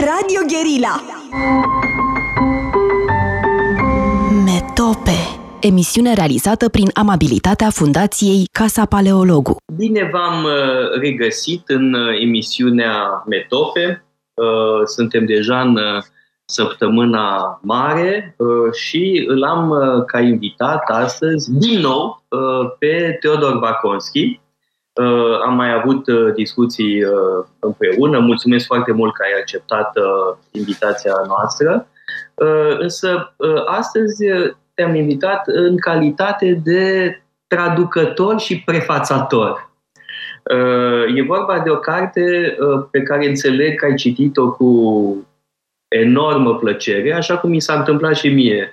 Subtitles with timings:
[0.00, 1.00] Radio Guerilla
[4.44, 5.18] Metope
[5.60, 9.56] Emisiune realizată prin amabilitatea Fundației Casa Paleologu.
[9.76, 14.04] Bine v-am uh, regăsit în uh, emisiunea Metope.
[14.34, 15.78] Uh, suntem deja în
[16.44, 18.36] săptămâna mare
[18.72, 19.74] și îl am
[20.06, 22.24] ca invitat astăzi, din nou,
[22.78, 24.43] pe Teodor Baconski, Uh,
[25.46, 28.18] am mai avut uh, discuții uh, împreună.
[28.18, 29.92] Mulțumesc foarte mult că ai acceptat
[30.50, 31.86] invitația noastră.
[32.78, 33.34] Însă
[33.66, 34.24] astăzi
[34.74, 37.14] te-am invitat în calitate de
[37.46, 39.72] traducător și prefațator.
[41.14, 42.56] E vorba de o carte
[42.90, 44.68] pe care înțeleg că ai citit-o cu
[45.88, 48.72] enormă plăcere, așa cum mi s-a întâmplat și mie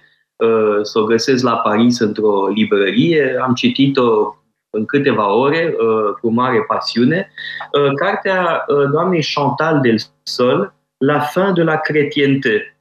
[0.82, 3.40] să o găsesc la Paris într-o librărie.
[3.42, 4.36] Am citit-o
[4.72, 7.32] în câteva ore, uh, cu mare pasiune,
[7.72, 12.76] uh, cartea uh, doamnei Chantal del Sol, La fin de la cretiente,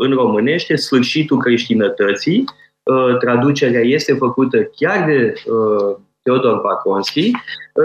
[0.00, 2.44] în românește, Sfârșitul creștinătății.
[3.18, 5.34] Traducerea este făcută chiar de
[6.22, 7.30] Teodor Baconski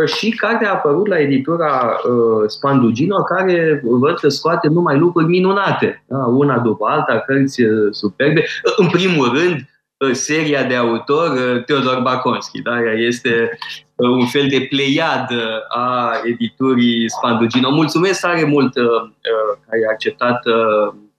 [0.06, 2.00] și cartea a apărut la editura
[2.48, 6.18] Spandugino, care văd că scoate numai lucruri minunate, da?
[6.18, 8.45] una după alta, cărți superbe.
[8.78, 9.70] În primul rând,
[10.11, 12.61] seria de autor uh, Teodor Baconski.
[12.61, 12.75] Da?
[13.08, 13.50] Este
[13.95, 15.28] uh, un fel de pleiad
[15.67, 17.72] a editurii Spandugino.
[17.72, 18.86] Mulțumesc tare mult uh,
[19.22, 19.31] că
[19.72, 20.39] ai acceptat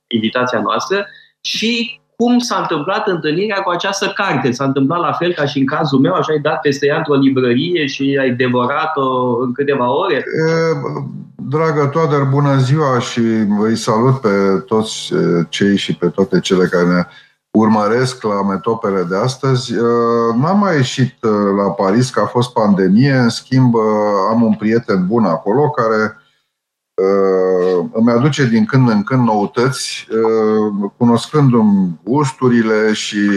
[0.07, 1.07] invitația noastră
[1.41, 4.51] și cum s-a întâmplat întâlnirea cu această carte.
[4.51, 7.15] S-a întâmplat la fel ca și în cazul meu, așa ai dat peste ea într-o
[7.15, 10.15] librărie și ai devorat-o în câteva ore?
[10.15, 10.23] E,
[11.35, 13.21] dragă Toader, bună ziua și
[13.61, 14.29] îi salut pe
[14.67, 15.13] toți
[15.49, 17.03] cei și pe toate cele care ne
[17.51, 19.77] urmăresc la metopele de astăzi.
[19.77, 23.83] Uh, n-am mai ieșit uh, la Paris, că a fost pandemie, în schimb uh,
[24.31, 26.15] am un prieten bun acolo care
[27.93, 30.07] îmi aduce din când în când noutăți,
[30.97, 33.29] cunoscându-mi gusturile și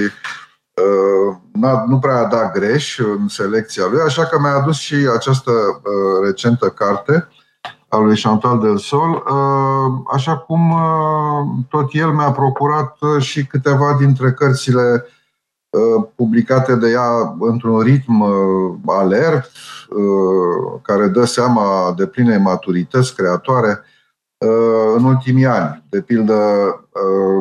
[1.85, 5.51] nu prea a dat greș în selecția lui, așa că mi-a adus și această
[6.23, 7.27] recentă carte
[7.93, 13.45] al lui Chantal del Sol, uh, așa cum uh, tot el mi-a procurat uh, și
[13.45, 15.05] câteva dintre cărțile
[16.15, 18.23] publicate de ea într-un ritm
[18.85, 19.51] alert,
[20.81, 23.79] care dă seama de pline maturități creatoare
[24.95, 25.83] în ultimii ani.
[25.89, 26.35] De pildă,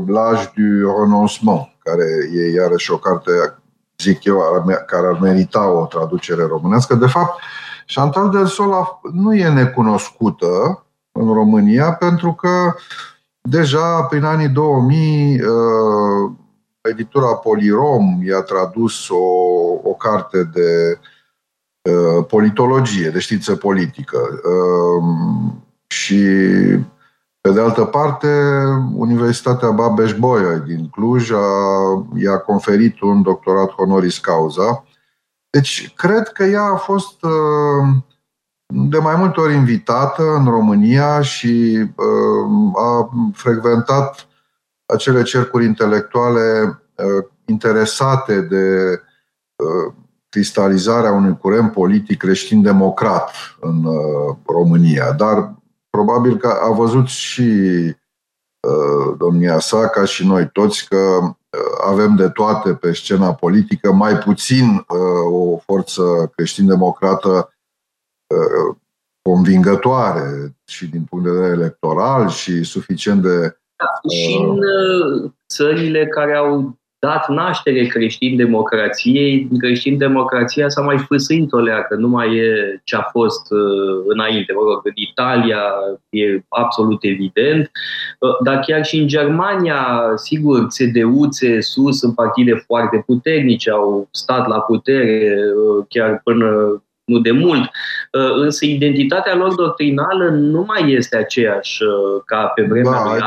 [0.06, 2.04] L'âge du renoncement, care
[2.34, 3.30] e iarăși o carte,
[3.98, 6.94] zic eu, care ar merita o traducere românească.
[6.94, 7.40] De fapt,
[7.86, 12.74] Chantal del Sol nu e necunoscută în România pentru că
[13.40, 16.32] deja prin anii 2000 uh,
[16.80, 19.16] editura Polirom i-a tradus o,
[19.82, 20.98] o carte de
[21.90, 24.18] uh, politologie, de știință politică.
[24.44, 26.24] Um, și
[27.40, 28.28] pe de altă parte,
[28.94, 31.36] Universitatea Babeș-Bolyai din Cluj a,
[32.14, 34.84] i-a conferit un doctorat honoris causa
[35.52, 37.88] deci, cred că ea a fost uh,
[38.66, 44.28] de mai multe ori invitată în România și uh, a frecventat
[44.86, 46.62] acele cercuri intelectuale
[46.94, 48.66] uh, interesate de
[50.28, 53.30] cristalizarea unui curent politic creștin-democrat
[53.60, 53.84] în
[54.46, 55.12] România.
[55.12, 55.54] Dar
[55.90, 57.50] probabil că a văzut și
[59.16, 61.34] domnia sa, ca și noi toți, că
[61.84, 67.54] avem de toate pe scena politică, mai puțin uh, o forță creștin-democrată
[68.26, 68.76] uh,
[69.22, 73.38] convingătoare și din punct de vedere electoral și suficient de.
[73.76, 81.58] Da, și în uh, țările care au dat naștere creștin-democrației, creștin-democrația s-a mai fâsâit o
[81.58, 84.52] leacă, nu mai e ce a fost uh, înainte.
[84.52, 85.62] Mă rog, în Italia
[86.10, 87.70] e absolut evident,
[88.18, 94.46] uh, dar chiar și în Germania, sigur, CDU, CSU sunt partide foarte puternice, au stat
[94.46, 97.70] la putere uh, chiar până nu de mult,
[98.36, 101.78] însă identitatea lor doctrinală nu mai este aceeași
[102.24, 103.20] ca pe vremea da, lui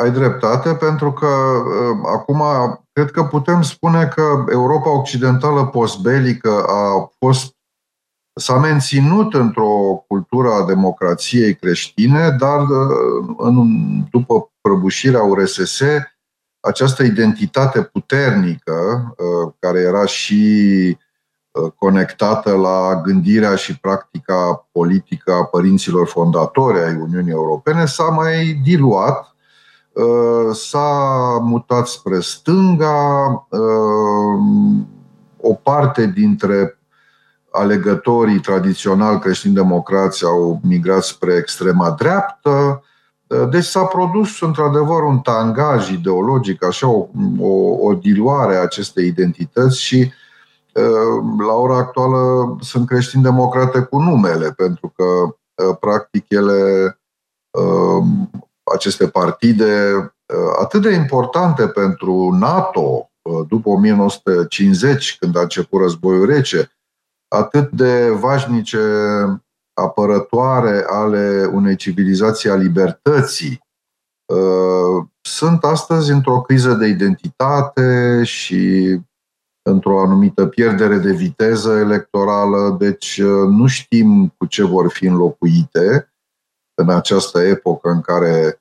[0.00, 2.42] ai ai dreptate, pentru că uh, acum
[2.92, 7.54] cred că putem spune că Europa Occidentală postbelică a fost
[8.32, 13.56] s-a menținut într-o cultură a democrației creștine, dar uh, în,
[14.10, 15.80] după prăbușirea URSS,
[16.60, 18.74] această identitate puternică,
[19.16, 20.98] uh, care era și
[21.76, 29.24] conectată la gândirea și practica politică a părinților fondatori ai Uniunii Europene, s-a mai diluat
[29.24, 29.39] Uh,
[30.52, 34.80] s-a mutat spre stânga, uh,
[35.40, 36.78] o parte dintre
[37.52, 42.82] alegătorii tradițional creștini-democrați au migrat spre extrema dreaptă.
[43.50, 47.06] Deci s-a produs într-adevăr un tangaj ideologic, așa o,
[47.38, 50.12] o, o diluare a acestei identități și
[51.46, 55.04] la ora actuală sunt creștini-democrate cu numele, pentru că
[55.80, 57.00] practic ele,
[58.74, 59.94] aceste partide
[60.60, 63.10] atât de importante pentru NATO
[63.48, 66.70] după 1950, când a început războiul rece,
[67.28, 68.78] atât de vașnice
[69.80, 73.60] apărătoare ale unei civilizații a libertății,
[74.32, 78.96] uh, sunt astăzi într-o criză de identitate și
[79.62, 86.12] într-o anumită pierdere de viteză electorală, deci uh, nu știm cu ce vor fi înlocuite
[86.74, 88.59] în această epocă în care uh,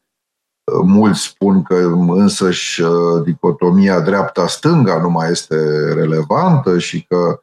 [0.83, 1.75] mulți spun că
[2.07, 2.83] însăși
[3.23, 5.55] dicotomia dreapta-stânga nu mai este
[5.93, 7.41] relevantă și că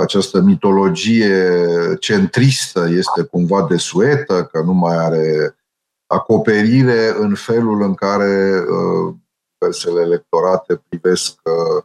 [0.00, 1.64] această mitologie
[2.00, 5.56] centristă este cumva desuetă, că nu mai are
[6.06, 9.14] acoperire în felul în care uh,
[9.58, 11.84] diversele electorate privesc uh,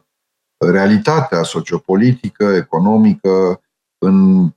[0.58, 3.60] realitatea sociopolitică, economică,
[3.98, 4.48] în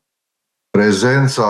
[0.69, 1.49] prezența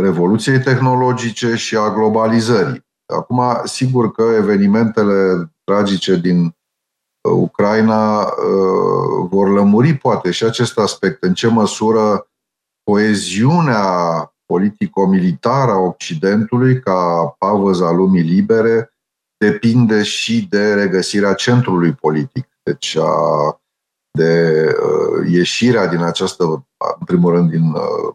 [0.00, 2.86] revoluției tehnologice și a globalizării.
[3.06, 6.56] Acum, sigur că evenimentele tragice din
[7.30, 12.28] Ucraina uh, vor lămuri poate și acest aspect, în ce măsură
[12.90, 13.88] coeziunea
[14.46, 18.94] politico-militară a Occidentului ca pavăza lumii libere
[19.36, 22.48] depinde și de regăsirea centrului politic.
[22.62, 23.60] Deci a,
[24.10, 26.44] de uh, ieșirea din această,
[26.98, 28.14] în primul rând, din uh,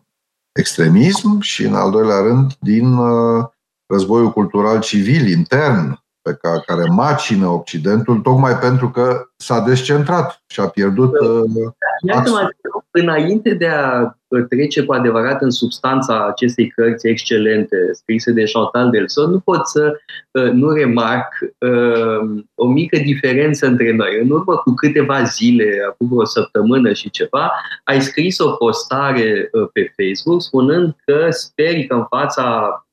[0.59, 3.45] extremism și, în al doilea rând, din uh,
[3.85, 10.59] războiul cultural civil intern pe care, care macină Occidentul, tocmai pentru că s-a descentrat și
[10.59, 11.19] a pierdut.
[11.19, 11.71] Uh,
[12.07, 12.49] Iată-mă,
[12.91, 14.13] înainte de a
[14.49, 19.99] trece cu adevărat în substanța acestei cărți excelente scrise de Chantal Delson, nu pot să
[20.31, 24.19] uh, nu remarc uh, o mică diferență între noi.
[24.21, 27.51] În urmă cu câteva zile, acum o săptămână și ceva,
[27.83, 32.43] ai scris o postare uh, pe Facebook spunând că speri că în fața
[32.73, 32.87] uh,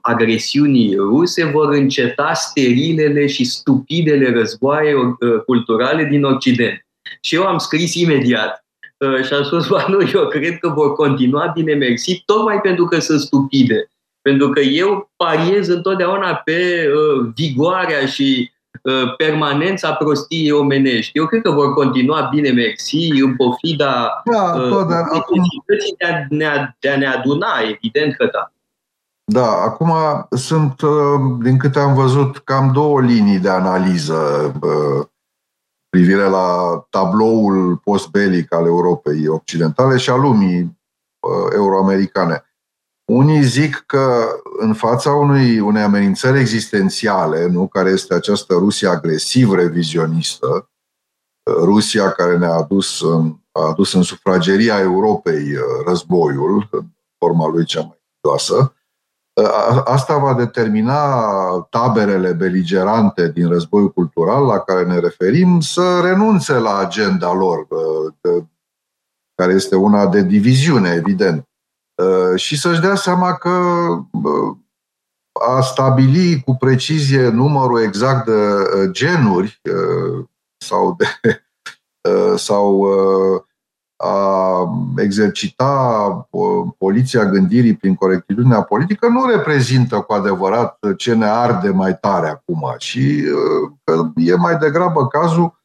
[0.00, 6.86] agresiunii ruse vor înceta sterilele și stupidele războaie uh, culturale din Occident.
[7.20, 8.64] Și eu am scris imediat
[8.98, 12.84] uh, și am spus, ba nu, eu cred că vor continua bine mersi, tocmai pentru
[12.84, 13.88] că sunt stupide.
[14.22, 18.50] Pentru că eu pariez întotdeauna pe uh, vigoarea și
[18.82, 21.18] uh, permanența prostiei omenești.
[21.18, 25.42] Eu cred că vor continua bine mersi în pofida da, uh, tot, dar acum...
[25.98, 28.50] de, a, de, a, de a ne aduna, evident că da.
[29.32, 29.92] Da, acum
[30.30, 35.06] sunt, uh, din câte am văzut, cam două linii de analiză uh,
[35.88, 42.44] privire la tabloul postbelic al Europei Occidentale și al lumii uh, euroamericane.
[43.12, 44.28] Unii zic că
[44.58, 50.70] în fața unui, unei amenințări existențiale, nu, care este această Rusia agresiv revizionistă,
[51.60, 55.44] Rusia care ne-a adus în, a adus în sufrageria Europei
[55.86, 56.86] războiul, în
[57.18, 58.75] forma lui cea mai doasă,
[59.84, 61.30] Asta va determina
[61.70, 67.66] taberele beligerante din războiul cultural la care ne referim să renunțe la agenda lor,
[69.34, 71.48] care este una de diviziune, evident,
[72.36, 73.50] și să-și dea seama că
[75.48, 79.60] a stabili cu precizie numărul exact de genuri
[80.64, 81.06] sau de
[82.36, 82.88] sau
[83.96, 84.58] a
[84.96, 86.28] exercita
[86.78, 92.74] poliția gândirii prin corectitudinea politică nu reprezintă cu adevărat ce ne arde mai tare acum,
[92.78, 93.00] ci
[93.84, 95.64] că e mai degrabă cazul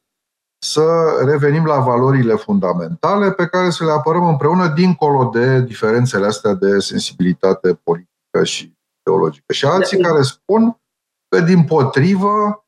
[0.64, 0.84] să
[1.24, 6.78] revenim la valorile fundamentale pe care să le apărăm împreună dincolo de diferențele astea de
[6.78, 9.52] sensibilitate politică și ideologică.
[9.52, 10.08] Și alții da.
[10.08, 10.80] care spun
[11.28, 12.66] că, din potrivă,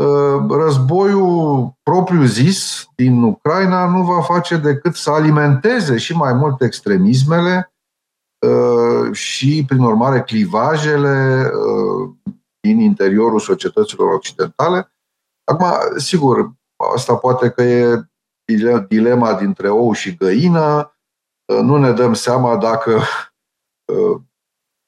[0.00, 7.72] Uh, războiul propriu-zis din Ucraina nu va face decât să alimenteze și mai mult extremismele
[8.46, 12.10] uh, și, prin urmare, clivajele uh,
[12.60, 14.92] din interiorul societăților occidentale.
[15.44, 15.66] Acum,
[15.96, 16.52] sigur,
[16.94, 18.08] asta poate că e
[18.88, 20.96] dilema dintre ou și găină.
[21.62, 23.00] Nu ne dăm seama dacă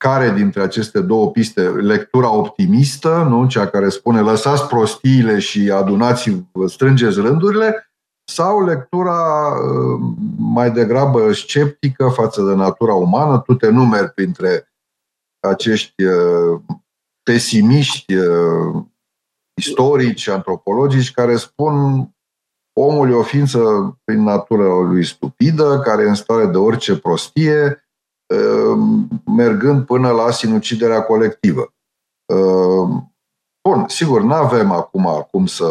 [0.02, 3.46] care dintre aceste două piste, lectura optimistă, nu?
[3.46, 7.92] cea care spune lăsați prostiile și adunați, strângeți rândurile,
[8.24, 10.00] sau lectura uh,
[10.38, 14.72] mai degrabă sceptică față de natura umană, tu te numeri printre
[15.48, 16.60] acești uh,
[17.22, 18.82] pesimiști uh,
[19.60, 22.06] istorici, antropologici, care spun
[22.72, 23.60] omul e o ființă
[24.04, 27.81] prin natură lui stupidă, care e în stare de orice prostie,
[29.24, 31.74] mergând până la sinuciderea colectivă.
[33.68, 35.66] Bun, sigur, nu avem acum cum să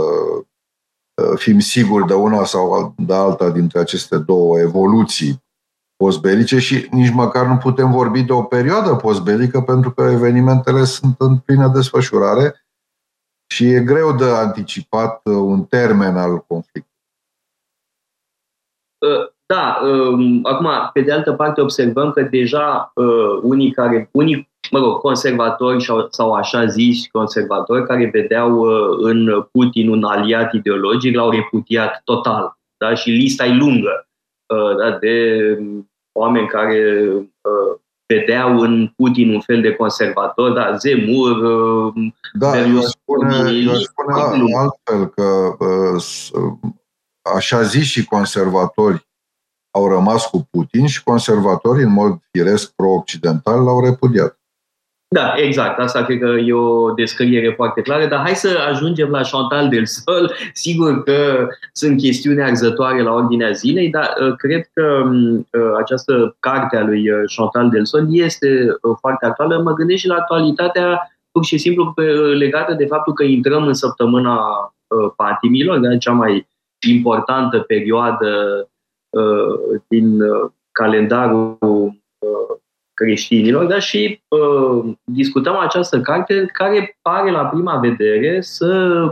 [1.36, 5.44] fim siguri de una sau de alta dintre aceste două evoluții
[5.96, 11.15] postbelice și nici măcar nu putem vorbi de o perioadă postbelică pentru că evenimentele sunt
[11.20, 12.65] în plină desfășurare
[13.48, 16.89] și e greu de anticipat un termen al conflictului.
[19.51, 24.50] Uh, da, um, acum, pe de altă parte, observăm că deja uh, unii care, unii,
[24.72, 31.15] mă rog, conservatori sau așa zis conservatori care vedeau uh, în Putin un aliat ideologic,
[31.15, 32.58] l-au repudiat total.
[32.77, 32.96] Da?
[32.96, 34.08] Și lista e lungă
[34.77, 34.98] da?
[35.00, 35.58] de
[36.20, 37.08] oameni care
[38.13, 41.36] vedeau în Putin un fel de conservator, da, Zemur,
[42.34, 45.55] da, eu aș spune, eu aș spune altfel că
[47.36, 49.10] așa zis și conservatori
[49.72, 54.36] au rămas cu Putin și conservatorii, în mod firesc pro-occidental, l-au repudiat.
[55.16, 55.80] Da, exact.
[55.80, 59.86] Asta cred că e o descriere foarte clară, dar hai să ajungem la Chantal del
[59.86, 60.34] Sol.
[60.54, 66.78] Sigur că sunt chestiuni arzătoare la ordinea zilei, dar uh, cred că uh, această carte
[66.78, 68.66] a lui uh, Chantal del Sol este
[69.00, 69.62] foarte actuală.
[69.62, 71.94] Mă gândesc și la actualitatea pur și simplu
[72.38, 74.38] legată de faptul că intrăm în săptămâna
[75.16, 75.98] patimilor, da?
[75.98, 76.48] cea mai
[76.90, 78.28] importantă perioadă
[78.62, 78.71] uh,
[79.88, 82.58] din uh, calendarul uh,
[82.94, 88.68] creștinilor, dar și uh, discutăm această carte care pare la prima vedere să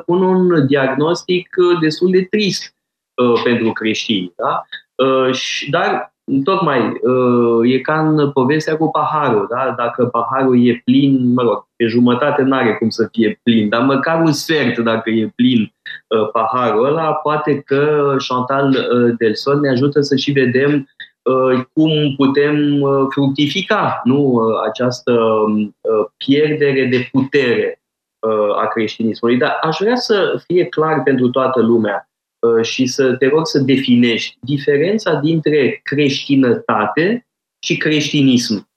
[0.05, 2.75] pună un diagnostic uh, destul de trist
[3.21, 4.33] uh, pentru creștini.
[4.35, 4.63] Da?
[5.05, 9.47] Uh, și, dar tocmai uh, e ca în povestea cu paharul.
[9.49, 9.73] Da?
[9.77, 13.81] Dacă paharul e plin, mă rog, pe jumătate nu are cum să fie plin, dar
[13.81, 15.73] măcar un sfert dacă e plin
[16.07, 20.87] uh, paharul ăla, poate că Chantal uh, Delson ne ajută să și vedem
[21.73, 24.41] cum putem fructifica nu?
[24.67, 25.21] această
[26.17, 27.81] pierdere de putere
[28.61, 29.37] a creștinismului.
[29.37, 32.08] Dar aș vrea să fie clar pentru toată lumea Uh,
[32.61, 37.27] și să te rog să definești diferența dintre creștinătate
[37.59, 38.69] și creștinism.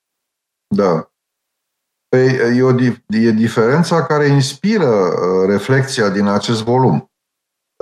[0.74, 1.12] Da.
[2.08, 2.70] Păi, e, o,
[3.06, 7.10] e diferența care inspiră uh, reflexia din acest volum.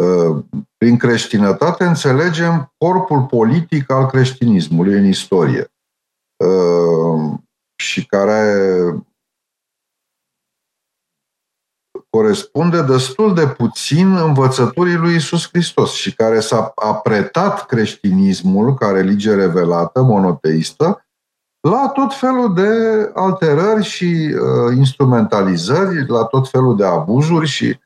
[0.02, 0.44] Uh,
[0.76, 5.72] prin creștinătate înțelegem corpul politic al creștinismului în istorie
[7.76, 8.54] și care
[12.10, 19.34] corespunde destul de puțin învățăturii lui Isus Hristos și care s-a apretat creștinismul ca religie
[19.34, 21.04] revelată, monoteistă,
[21.68, 22.68] la tot felul de
[23.14, 27.80] alterări și uh, instrumentalizări, la tot felul de abuzuri și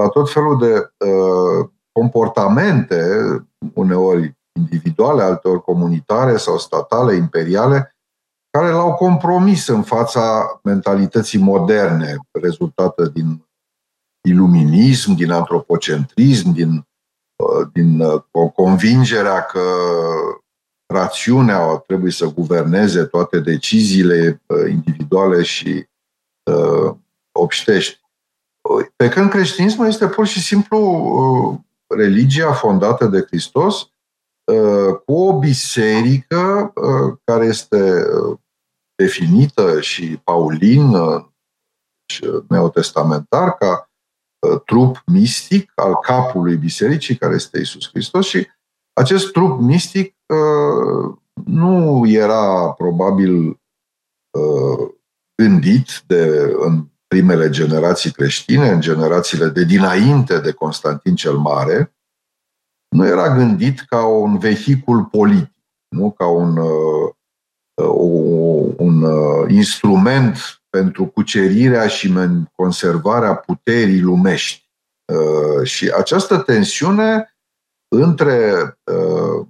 [0.00, 3.06] la tot felul de uh, comportamente,
[3.74, 7.96] uneori individuale, alteori comunitare sau statale, imperiale,
[8.50, 13.47] care l-au compromis în fața mentalității moderne rezultată din
[14.20, 16.86] iluminism, din antropocentrism, din,
[17.36, 18.22] uh, din uh,
[18.54, 19.60] convingerea că
[20.86, 25.88] rațiunea trebuie să guverneze toate deciziile uh, individuale și
[26.50, 26.94] uh,
[27.32, 28.00] obștești.
[28.96, 31.58] Pe când creștinismul este pur și simplu uh,
[31.94, 33.80] religia fondată de Hristos
[34.52, 38.06] uh, cu o biserică uh, care este
[38.94, 40.92] definită și paulin
[42.12, 43.87] și neotestamentar ca Uh,
[44.64, 48.46] trup mistic al capului bisericii, care este Isus Hristos și
[48.92, 53.60] acest trup mistic uh, nu era probabil
[54.30, 54.88] uh,
[55.42, 61.96] gândit de, în primele generații creștine, în generațiile de dinainte de Constantin cel Mare,
[62.88, 66.10] nu era gândit ca un vehicul politic, nu?
[66.10, 66.56] Ca un,
[68.76, 69.04] un
[69.48, 72.12] instrument pentru cucerirea și
[72.52, 74.70] conservarea puterii lumești.
[75.12, 77.36] Uh, și această tensiune
[77.88, 78.52] între
[78.84, 79.46] uh,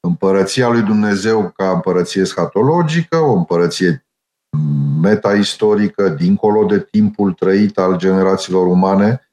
[0.00, 4.06] împărăția lui Dumnezeu ca împărăție scatologică, o împărăție
[5.00, 9.30] metaistorică, dincolo de timpul trăit al generațiilor umane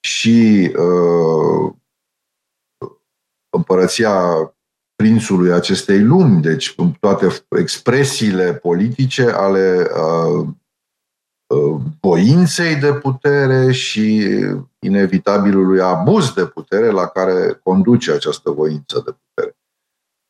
[0.00, 1.72] și uh,
[3.56, 4.12] împărăția
[4.96, 10.46] prințului acestei lumi, deci toate expresiile politice ale uh,
[11.54, 14.28] uh, voinței de putere și
[14.78, 19.56] inevitabilului abuz de putere la care conduce această voință de putere.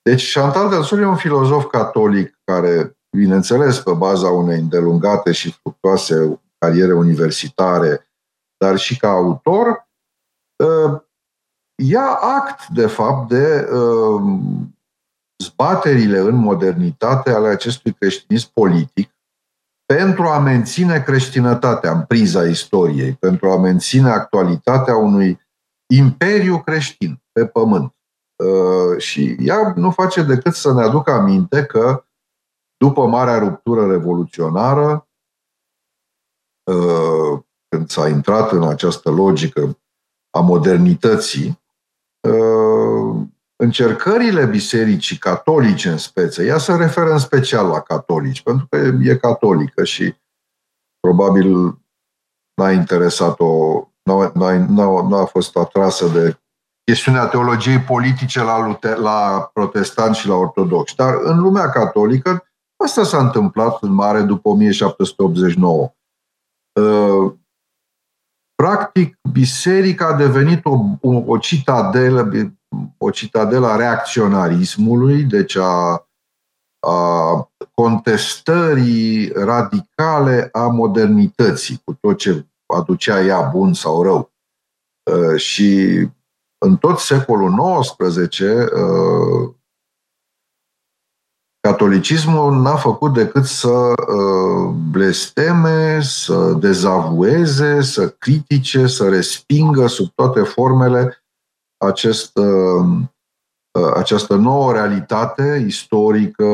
[0.02, 5.52] Deci Chantal del Sol e un filozof catolic care, bineînțeles, pe baza unei îndelungate și
[5.52, 8.10] fructoase cariere universitare,
[8.56, 9.88] dar și ca autor,
[10.64, 11.00] uh,
[11.76, 14.22] ia act, de fapt, de uh,
[15.42, 19.10] zbaterile în modernitate ale acestui creștinism politic
[19.86, 25.40] pentru a menține creștinătatea în priza istoriei, pentru a menține actualitatea unui
[25.94, 27.94] imperiu creștin pe pământ.
[28.44, 32.04] Uh, și ea nu face decât să ne aducă aminte că
[32.76, 35.08] după Marea Ruptură Revoluționară,
[36.70, 39.78] uh, când s-a intrat în această logică
[40.30, 41.65] a modernității, uh,
[43.56, 49.16] încercările bisericii catolice în speță, ea se referă în special la catolici, pentru că e
[49.16, 50.14] catolică și
[51.00, 51.78] probabil
[52.54, 56.38] n-a interesat-o, n-a, a fost atrasă de
[56.84, 60.94] chestiunea teologiei politice la, Lute, la protestanți și la ortodoxi.
[60.94, 62.46] Dar în lumea catolică
[62.84, 65.94] asta s-a întâmplat în mare după 1789.
[68.56, 72.30] Uh, practic, biserica a devenit o, o, o citadelă,
[72.98, 76.06] o citadelă a reacționarismului, deci a,
[76.86, 84.32] a contestării radicale a modernității, cu tot ce aducea ea bun sau rău.
[85.10, 86.00] Uh, și
[86.58, 89.54] în tot secolul XIX, uh,
[91.66, 100.40] catolicismul n-a făcut decât să uh, blesteme, să dezavueze, să critique, să respingă sub toate
[100.40, 101.24] formele
[101.84, 102.86] acest, uh,
[103.94, 106.44] această nouă realitate istorică,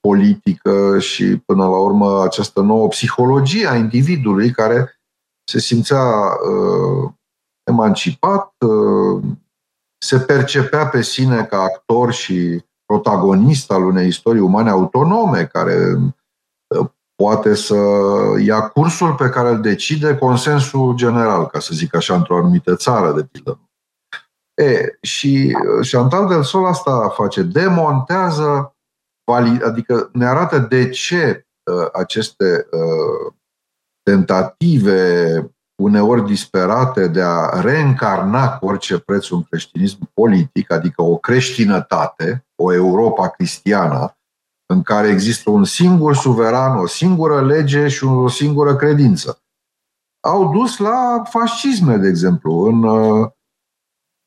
[0.00, 5.00] politică și, până la urmă, această nouă psihologie a individului care
[5.50, 6.04] se simțea
[7.70, 9.22] emancipat, uh,
[9.98, 16.88] se percepea pe sine ca actor și protagonist al unei istorii umane autonome, care uh,
[17.14, 17.76] poate să
[18.44, 23.12] ia cursul pe care îl decide consensul general, ca să zic așa, într-o anumită țară,
[23.12, 23.60] de pildă.
[24.54, 28.76] E, și uh, Chantal del Sol asta face, demontează,
[29.64, 31.46] adică ne arată de ce
[31.92, 32.68] aceste
[34.02, 35.36] tentative
[35.82, 42.72] uneori disperate de a reîncarna cu orice preț un creștinism politic, adică o creștinătate, o
[42.72, 44.16] Europa cristiană,
[44.66, 49.42] în care există un singur suveran, o singură lege și o singură credință.
[50.20, 53.30] Au dus la fascisme, de exemplu, în uh,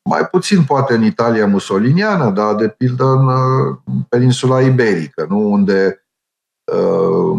[0.08, 3.76] mai puțin poate în Italia musoliniană, dar de pildă în uh,
[4.08, 5.50] peninsula iberică, nu?
[5.50, 6.06] unde
[6.72, 7.38] uh,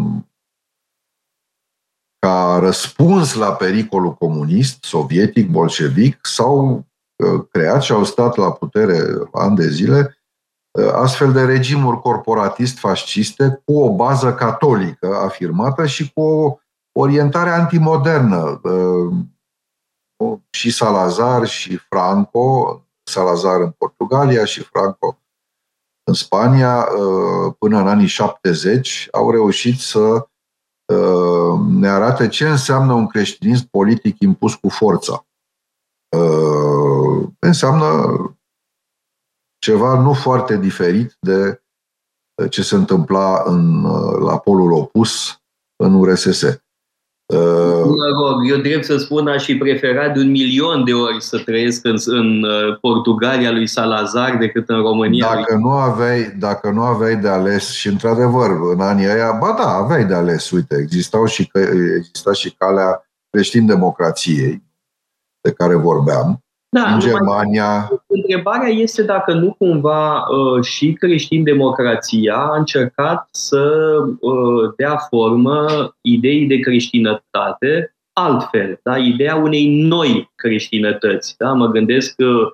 [2.18, 8.98] ca răspuns la pericolul comunist, sovietic, bolșevic, s-au uh, creat și au stat la putere
[9.32, 10.18] ani de zile
[10.78, 16.58] uh, astfel de regimuri corporatist-fasciste cu o bază catolică afirmată și cu o
[16.92, 18.60] orientare antimodernă.
[18.62, 19.14] Uh,
[20.50, 25.18] și Salazar și Franco, Salazar în Portugalia și Franco
[26.04, 26.88] în Spania,
[27.58, 30.27] până în anii 70, au reușit să Uh,
[31.78, 35.26] ne arată ce înseamnă un creștinism politic impus cu forța.
[36.16, 38.16] Uh, înseamnă
[39.58, 41.62] ceva nu foarte diferit de
[42.50, 45.42] ce se întâmpla în, uh, la polul opus
[45.76, 46.42] în URSS.
[47.32, 51.38] Mă rog, eu drept să spun, aș fi preferat de un milion de ori să
[51.38, 55.34] trăiesc în, în uh, Portugalia lui Salazar decât în România.
[55.34, 59.68] Dacă nu, aveai, dacă nu aveai de ales, și într-adevăr, în anii ăia, ba da,
[59.68, 61.50] aveai de ales, uite, existau și,
[61.96, 64.62] exista și calea creștin-democrației
[65.40, 67.90] de care vorbeam, da, în Germania.
[68.06, 75.66] Întrebarea este dacă nu cumva uh, și creștin-democrația a încercat să uh, dea formă
[76.00, 78.96] ideii de creștinătate altfel, da?
[78.96, 81.34] ideea unei noi creștinătăți.
[81.38, 81.52] Da?
[81.52, 82.52] Mă gândesc că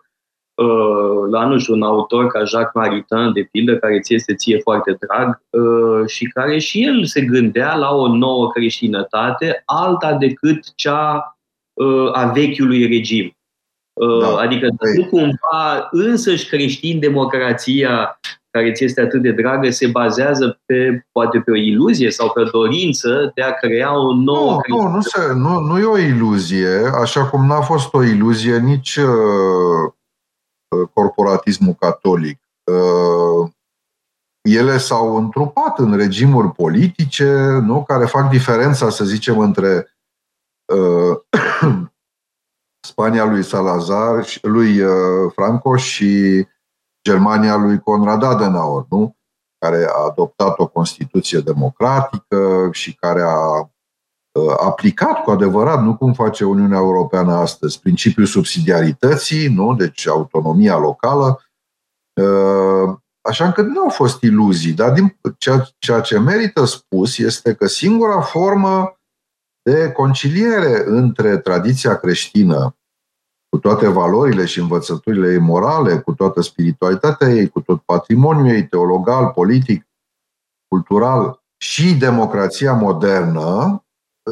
[0.64, 4.58] uh, la, nu știu, un autor ca Jacques Maritain, de pildă, care ți este ție
[4.58, 10.74] foarte drag uh, și care și el se gândea la o nouă creștinătate, alta decât
[10.74, 11.38] cea
[11.72, 13.33] uh, a vechiului regim.
[13.94, 14.06] Da.
[14.06, 18.18] Uh, adică nu cumva însăși creștin democrația
[18.50, 22.40] care ți este atât de dragă se bazează pe, poate pe o iluzie sau pe
[22.40, 24.60] o dorință de a crea o nouă...
[24.68, 28.58] Nu, nu, nu, se, nu, nu e o iluzie, așa cum n-a fost o iluzie
[28.58, 29.92] nici uh,
[30.68, 32.40] uh, corporatismul catolic.
[32.64, 33.50] Uh,
[34.42, 39.96] ele s-au întrupat în regimuri politice, nu, care fac diferența, să zicem, între
[40.72, 41.18] uh,
[42.94, 46.46] Spania lui Salazar, lui uh, Franco și
[47.08, 49.16] Germania lui Conrad Adenauer, nu?
[49.58, 53.70] care a adoptat o Constituție democratică și care a
[54.64, 59.74] aplicat cu adevărat, nu cum face Uniunea Europeană astăzi, principiul subsidiarității, nu?
[59.74, 61.42] deci autonomia locală,
[63.28, 67.66] așa încât nu au fost iluzii, dar din ceea, ceea ce merită spus este că
[67.66, 68.98] singura formă
[69.62, 72.76] de conciliere între tradiția creștină,
[73.54, 78.66] cu toate valorile și învățăturile ei morale, cu toată spiritualitatea ei, cu tot patrimoniul ei
[78.66, 79.86] teologal, politic,
[80.68, 83.82] cultural și democrația modernă,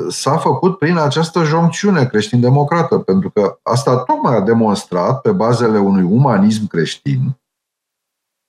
[0.08, 6.02] s-a făcut prin această joncțiune creștin-democrată, pentru că asta tocmai a demonstrat, pe bazele unui
[6.02, 7.40] umanism creștin,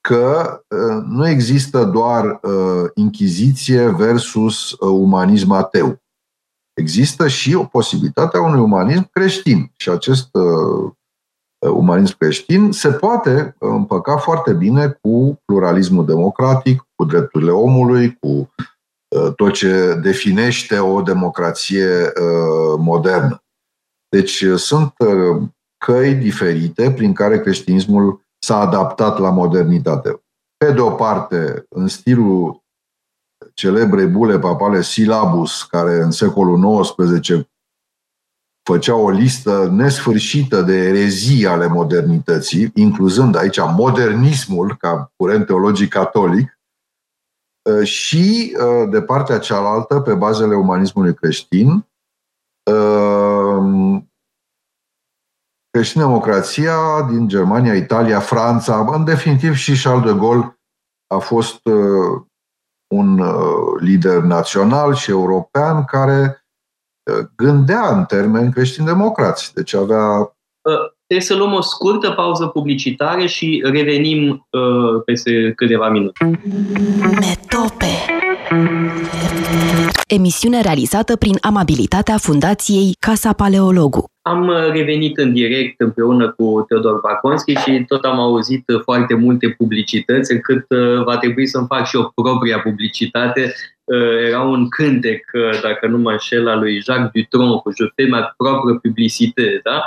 [0.02, 6.03] că uh, nu există doar uh, inchiziție versus uh, umanism ateu.
[6.74, 9.72] Există și o posibilitate a unui umanism creștin.
[9.78, 10.30] Și acest
[11.74, 18.54] umanism creștin se poate împăca foarte bine cu pluralismul democratic, cu drepturile omului, cu
[19.36, 22.12] tot ce definește o democrație
[22.78, 23.44] modernă.
[24.10, 24.94] Deci sunt
[25.86, 30.24] căi diferite prin care creștinismul s-a adaptat la modernitate.
[30.58, 32.63] Pe de o parte, în stilul
[33.54, 37.48] celebrei bule papale Silabus, care în secolul XIX
[38.70, 46.60] făcea o listă nesfârșită de erezii ale modernității, incluzând aici modernismul ca curent teologic catolic,
[47.84, 48.58] și
[48.90, 51.88] de partea cealaltă, pe bazele umanismului creștin,
[55.70, 60.60] creștin-democrația din Germania, Italia, Franța, în definitiv și Charles de Gaulle
[61.08, 62.22] a fost uh,
[62.94, 63.34] un uh,
[63.80, 66.46] lider național și european care
[67.12, 69.54] uh, gândea în termeni creștin-democrați.
[69.54, 70.36] Deci avea...
[71.08, 74.48] Trebuie să luăm o scurtă pauză publicitară și revenim
[75.06, 76.40] peste câteva minute.
[77.20, 77.86] Metope
[80.08, 84.13] Emisiune realizată prin amabilitatea Fundației Casa Paleologu.
[84.26, 89.14] Am uh, revenit în direct împreună cu Teodor Baconski și tot am auzit uh, foarte
[89.14, 93.54] multe publicități, încât uh, va trebui să-mi fac și o propria publicitate.
[94.28, 95.26] Era un cântec,
[95.62, 99.84] dacă nu mă înșel, al lui Jacques Dutron, cu Je fais ma propre publicité, da?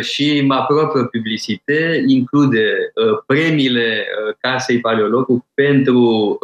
[0.00, 2.92] și ma propre publicité include
[3.26, 4.06] premiile
[4.40, 6.38] Casei Paleologu pentru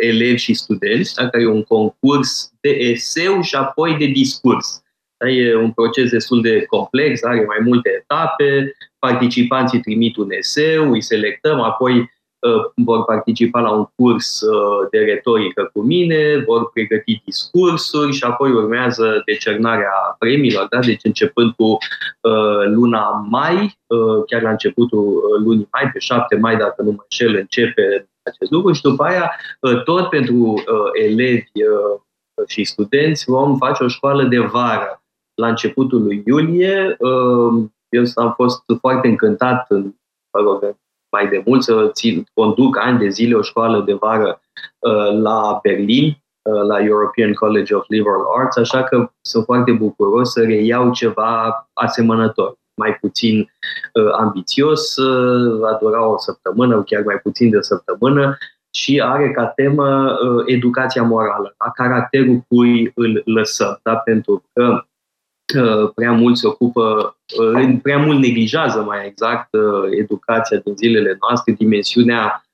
[0.00, 1.28] elevi și studenți, da?
[1.28, 4.82] care e un concurs de eseu și apoi de discurs.
[5.28, 11.02] E un proces destul de complex, are mai multe etape, participanții trimit un eseu, îi
[11.02, 17.22] selectăm, apoi uh, vor participa la un curs uh, de retorică cu mine, vor pregăti
[17.24, 20.78] discursuri și apoi urmează decernarea premiilor, da?
[20.78, 23.78] deci începând cu uh, luna mai,
[24.26, 28.72] chiar la începutul lunii mai, pe 7 mai, dacă nu mă înșel, începe acest lucru
[28.72, 29.30] și după aia
[29.84, 31.50] tot pentru elevi
[32.46, 35.00] și studenți vom face o școală de vară
[35.40, 36.96] la începutul lui iulie.
[36.98, 39.66] Um, eu am fost foarte încântat,
[40.32, 40.76] mă rog,
[41.16, 44.40] mai de mult, să țin, conduc ani de zile o școală de vară
[44.78, 46.06] uh, la Berlin,
[46.42, 51.68] uh, la European College of Liberal Arts, așa că sunt foarte bucuros să reiau ceva
[51.72, 57.62] asemănător mai puțin uh, ambițios, uh, va dura o săptămână, chiar mai puțin de o
[57.62, 58.36] săptămână,
[58.72, 63.96] și are ca temă uh, educația morală, a caracterul cui îl lăsăm, da?
[63.96, 64.84] pentru că
[65.94, 67.16] prea mult se ocupă,
[67.82, 69.48] prea mult neglijează mai exact
[69.90, 72.44] educația din zilele noastre, dimensiunea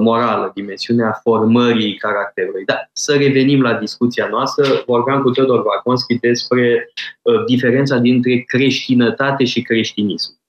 [0.00, 2.64] morală, dimensiunea formării caracterului.
[2.64, 4.82] Dar să revenim la discuția noastră.
[4.86, 6.92] Vorbeam cu Teodor Vaconski despre
[7.46, 10.40] diferența dintre creștinătate și creștinism.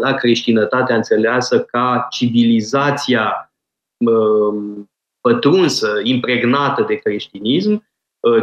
[0.00, 3.52] Da, creștinătatea înțeleasă ca civilizația
[5.20, 7.93] pătrunsă, impregnată de creștinism, Uh,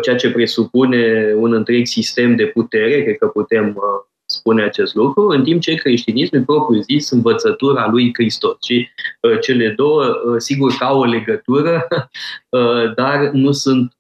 [0.02, 3.84] ceea ce presupune un întreg sistem de putere, cred că putem uh,
[4.26, 8.58] spune acest lucru, în timp ce creștinismul, propriu zis, învățătura lui Hristos.
[8.62, 8.90] Și
[9.22, 10.04] uh, cele două,
[10.38, 11.88] sigur că au o legătură,
[13.00, 13.94] dar nu sunt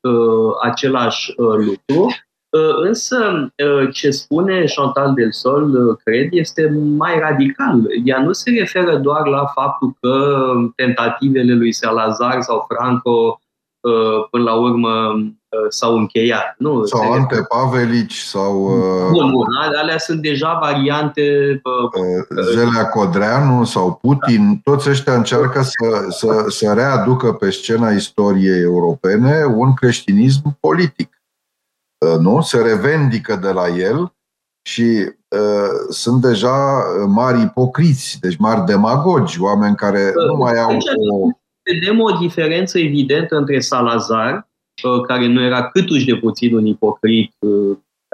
[0.61, 2.07] același lucru.
[2.81, 3.51] Însă,
[3.91, 7.81] ce spune Chantal del Sol, cred, este mai radical.
[8.03, 13.40] Ea nu se referă doar la faptul că tentativele lui Salazar sau Franco
[14.29, 15.15] până la urmă
[15.51, 16.55] Uh, s-au încheiat.
[16.57, 18.63] Nu, sau Ante Pavelici sau...
[18.63, 19.45] Uh, bun, bun,
[19.77, 21.21] alea sunt deja variante...
[21.63, 28.61] Uh, Zelea Codreanu sau Putin, toți ăștia încearcă să, să, să readucă pe scena istoriei
[28.61, 31.21] europene un creștinism politic.
[32.19, 32.41] Nu?
[32.41, 34.13] Se revendică de la el
[34.61, 40.77] și uh, sunt deja mari ipocriți, deci mari demagogi, oameni care nu mai au
[41.11, 41.29] o...
[41.63, 44.49] Vedem o diferență evidentă între Salazar
[45.07, 47.33] care nu era câtuși de puțin un ipocrit,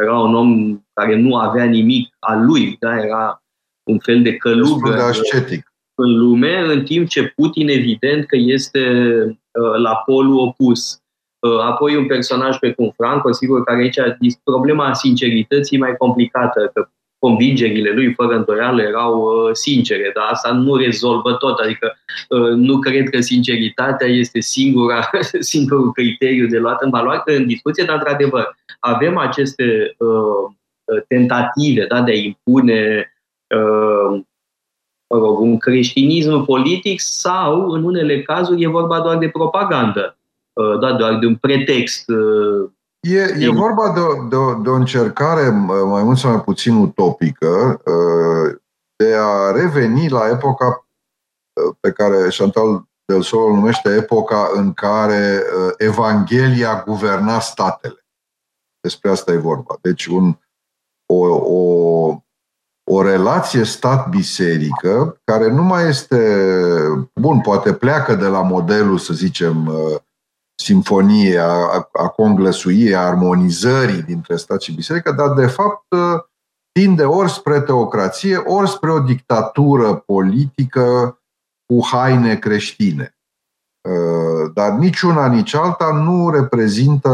[0.01, 2.97] era un om care nu avea nimic al lui, da?
[2.97, 3.43] era
[3.83, 5.73] un fel de călugă de ascetic.
[5.95, 8.81] în lume, în timp ce Putin evident că este
[9.77, 11.01] la polul opus.
[11.61, 13.97] Apoi un personaj precum Franco, sigur că aici
[14.43, 20.75] problema sincerității mai complicată, că convingerile lui, fără îndoială, erau uh, sincere, dar asta nu
[20.75, 21.59] rezolvă tot.
[21.59, 21.97] Adică
[22.29, 27.83] uh, nu cred că sinceritatea este singura, singurul criteriu de luat în valoare în discuție,
[27.83, 33.11] dar, într-adevăr, avem aceste uh, tentative da, de a impune
[33.55, 34.21] uh,
[35.09, 40.17] mă rog, un creștinism politic sau, în unele cazuri, e vorba doar de propagandă,
[40.53, 44.69] uh, da, doar de un pretext uh, E, e vorba de o, de, o, de
[44.69, 47.81] o încercare mai mult sau mai puțin utopică
[48.95, 50.87] de a reveni la epoca
[51.79, 55.43] pe care Chantal del Sol o numește epoca în care
[55.77, 58.05] Evanghelia guverna statele.
[58.79, 59.77] Despre asta e vorba.
[59.81, 60.37] Deci un,
[61.13, 62.21] o, o,
[62.91, 66.47] o relație stat-biserică care nu mai este,
[67.21, 69.71] bun, poate pleacă de la modelul, să zicem,
[70.63, 75.87] simfonie, a, a conglăsuiei, a armonizării dintre stat și biserică, dar de fapt
[76.71, 81.19] tinde ori spre teocrație, ori spre o dictatură politică
[81.65, 83.17] cu haine creștine.
[84.53, 87.11] Dar nici una, nici alta nu reprezintă,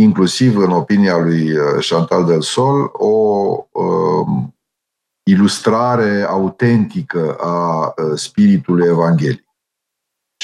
[0.00, 1.50] inclusiv în opinia lui
[1.88, 3.56] Chantal del Sol, o
[5.30, 9.43] ilustrare autentică a spiritului Evangheliei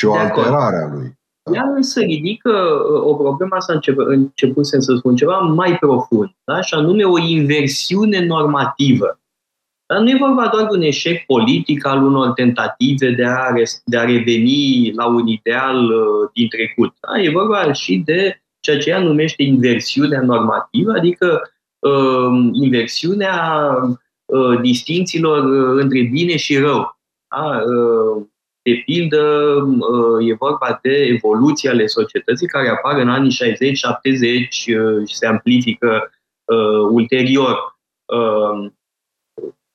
[0.01, 1.19] ci o alterare a lui.
[1.43, 1.57] Da?
[1.57, 6.61] Ea însă ridică uh, o problemă, asta început, începusem să spun, ceva mai profund, da?
[6.61, 9.21] și anume o inversiune normativă.
[9.87, 13.53] Dar nu e vorba doar de un eșec politic al unor tentative de a,
[13.85, 16.95] de a reveni la un ideal uh, din trecut.
[17.01, 17.23] Da?
[17.23, 21.41] E vorba și de ceea ce ea numește inversiunea normativă, adică
[21.79, 23.67] uh, inversiunea
[24.25, 26.99] uh, distințiilor uh, între bine și rău.
[27.29, 27.63] Da?
[27.63, 28.27] Uh,
[28.63, 29.23] de pildă,
[29.79, 33.37] uh, e vorba de evoluții ale societății care apar în anii 60-70
[34.77, 36.11] uh, și se amplifică
[36.45, 37.79] uh, ulterior.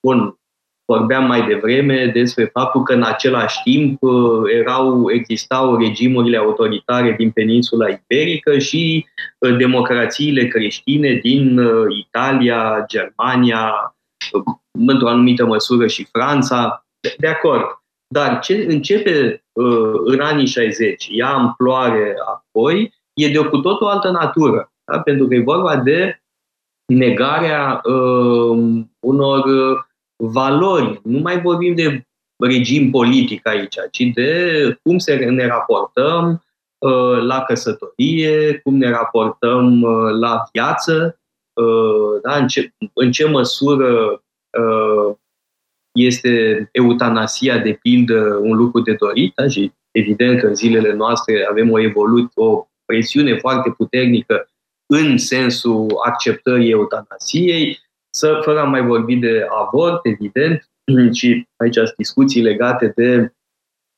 [0.08, 0.40] Bun,
[0.86, 4.00] vorbeam mai devreme despre faptul că în același timp
[4.60, 9.06] erau, existau regimurile autoritare din peninsula iberică și
[9.58, 13.96] democrațiile creștine din Italia, Germania,
[14.72, 16.86] într-o anumită măsură și Franța.
[17.00, 17.85] De, de acord.
[18.08, 23.88] Dar ce începe uh, în anii 60, ia amploare apoi, e de o cu totul
[23.88, 24.72] altă natură.
[24.92, 25.00] Da?
[25.00, 26.20] Pentru că e vorba de
[26.86, 29.78] negarea uh, unor uh,
[30.16, 31.00] valori.
[31.04, 32.06] Nu mai vorbim de
[32.44, 36.44] regim politic aici, ci de cum se ne raportăm
[36.78, 41.20] uh, la căsătorie, cum ne raportăm uh, la viață,
[41.54, 42.36] uh, da?
[42.36, 44.24] în, ce, în ce măsură
[44.60, 45.16] uh,
[45.96, 49.48] este eutanasia, de pildă, un lucru de dorit da?
[49.48, 54.50] și evident că în zilele noastre avem o evoluție, o presiune foarte puternică
[54.86, 57.80] în sensul acceptării eutanasiei,
[58.10, 60.70] să, fără a mai vorbi de avort, evident,
[61.18, 63.34] și aici sunt discuții legate de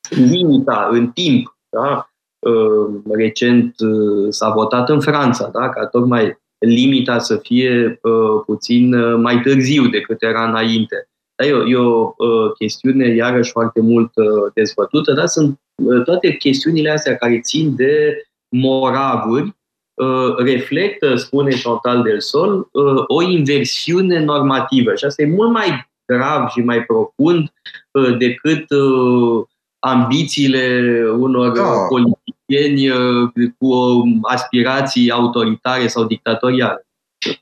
[0.10, 1.58] limita în timp.
[1.70, 2.10] Da?
[2.40, 5.70] Uh, recent uh, s-a votat în Franța, da?
[5.70, 11.10] ca tocmai limita să fie uh, puțin mai târziu decât era înainte.
[11.38, 16.04] Da, e, o, e o uh, chestiune iarăși foarte mult uh, dezbătută, dar sunt uh,
[16.04, 19.56] toate chestiunile astea care țin de moravuri,
[19.94, 24.96] uh, reflectă, spune Chantal del Sol, uh, o inversiune normativă.
[24.96, 27.54] Și asta e mult mai grav și mai profund
[27.92, 29.46] uh, decât uh,
[29.80, 30.82] ambițiile
[31.18, 31.64] unor da.
[31.90, 36.87] politicieni uh, cu aspirații autoritare sau dictatoriale.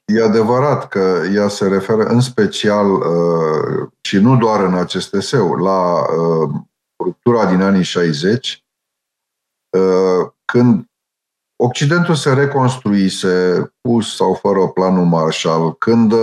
[0.06, 5.56] E adevărat că ea se referă în special uh, și nu doar în acest eseu,
[5.56, 6.50] la uh,
[7.04, 8.66] ruptura din anii 60,
[9.78, 10.86] uh, când
[11.64, 16.14] Occidentul se reconstruise, pus sau fără planul Marshall, când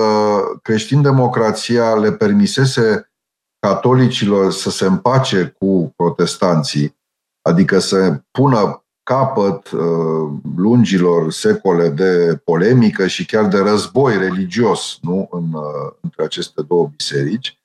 [0.62, 3.12] creștin-democrația le permisese
[3.58, 6.98] catolicilor să se împace cu protestanții,
[7.42, 15.28] adică să pună capăt uh, lungilor secole de polemică și chiar de război religios nu?
[15.30, 17.60] În, uh, între aceste două biserici.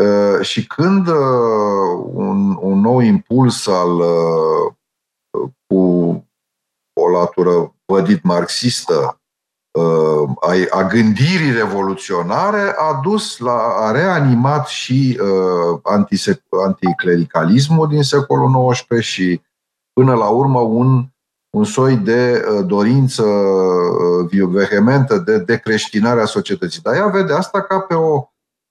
[0.00, 1.08] Uh, și când
[2.04, 4.02] un, un nou impuls al
[5.66, 5.84] cu
[7.00, 9.20] o latură vădit marxistă
[10.40, 15.80] a, a gândirii revoluționare a dus la, a reanimat și uh,
[16.66, 19.40] anticlericalismul din secolul XIX și
[19.92, 21.04] până la urmă un,
[21.56, 23.24] un soi de dorință
[24.30, 26.82] vehementă de decreștinare a societății.
[26.82, 28.24] Dar ea vede asta ca pe o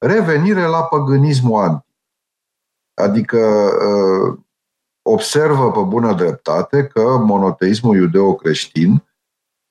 [0.05, 1.87] revenire la păgânismul antic.
[3.01, 3.71] Adică
[5.09, 9.03] observă pe bună dreptate că monoteismul iudeo-creștin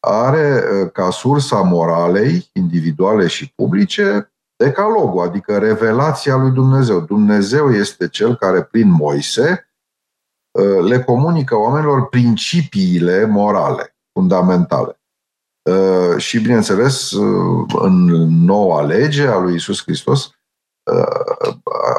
[0.07, 7.01] are ca sursa moralei individuale și publice decalogul, adică revelația lui Dumnezeu.
[7.01, 9.68] Dumnezeu este cel care prin Moise
[10.83, 15.01] le comunică oamenilor principiile morale, fundamentale.
[16.17, 17.13] Și, bineînțeles,
[17.79, 18.05] în
[18.45, 20.31] noua lege a lui Isus Hristos,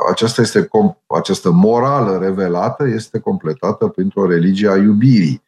[0.10, 0.70] aceasta, este,
[1.08, 5.44] această morală revelată este completată printr-o religie a iubirii,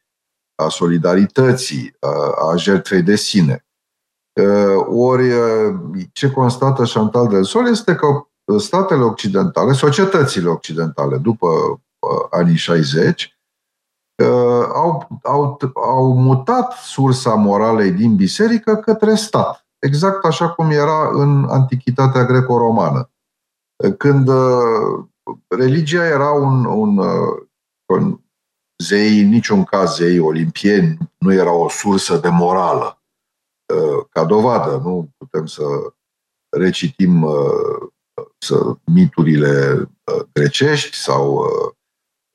[0.55, 3.65] a solidarității, a, a jertfei de sine.
[4.85, 5.29] Ori
[6.13, 8.07] ce constată Chantal del Sol este că
[8.57, 11.47] statele occidentale, societățile occidentale după
[12.29, 13.39] anii 60,
[14.73, 19.65] au, au, au mutat sursa moralei din biserică către stat.
[19.79, 23.11] Exact așa cum era în antichitatea greco-romană
[23.97, 25.05] când uh,
[25.47, 27.47] religia era un, un, uh,
[27.85, 28.19] un
[28.83, 33.01] zei, în niciun caz zei olimpieni, nu era o sursă de morală.
[33.73, 35.63] Uh, ca dovadă, nu putem să
[36.57, 37.25] recitim
[38.37, 39.85] să, miturile
[40.33, 41.45] grecești sau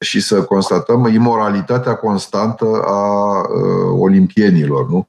[0.04, 3.40] și să constatăm imoralitatea constantă a
[3.92, 4.88] olimpienilor.
[4.88, 5.08] Nu?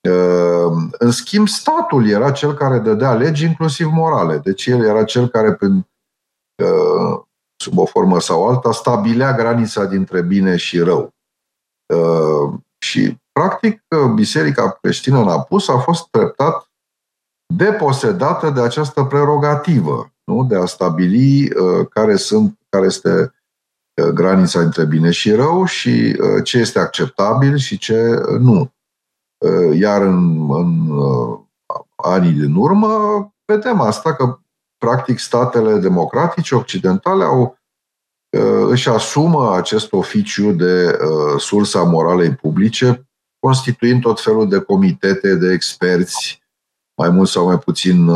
[0.00, 4.38] Ehm, în schimb, statul era cel care dădea legi, inclusiv morale.
[4.38, 5.86] Deci el era cel care, prin,
[6.62, 11.14] ehm, sub o formă sau alta, stabilea granița dintre bine și rău.
[11.94, 13.82] Ehm, și, practic,
[14.14, 16.70] Biserica creștină în apus a fost treptat
[17.54, 20.44] deposedată de această prerogativă, nu?
[20.44, 21.48] de a stabili
[21.90, 23.32] care, sunt, care este
[24.14, 28.72] granița între bine și rău și ce este acceptabil și ce nu.
[29.38, 31.38] Uh, iar în, în uh,
[31.96, 32.88] anii din urmă,
[33.44, 34.38] vedem asta că
[34.78, 37.58] practic statele democratice occidentale au
[38.38, 40.98] uh, își asumă acest oficiu de
[41.38, 43.08] sursa moralei publice,
[43.38, 46.42] constituind tot felul de comitete de experți,
[46.96, 48.10] mai mult sau mai puțin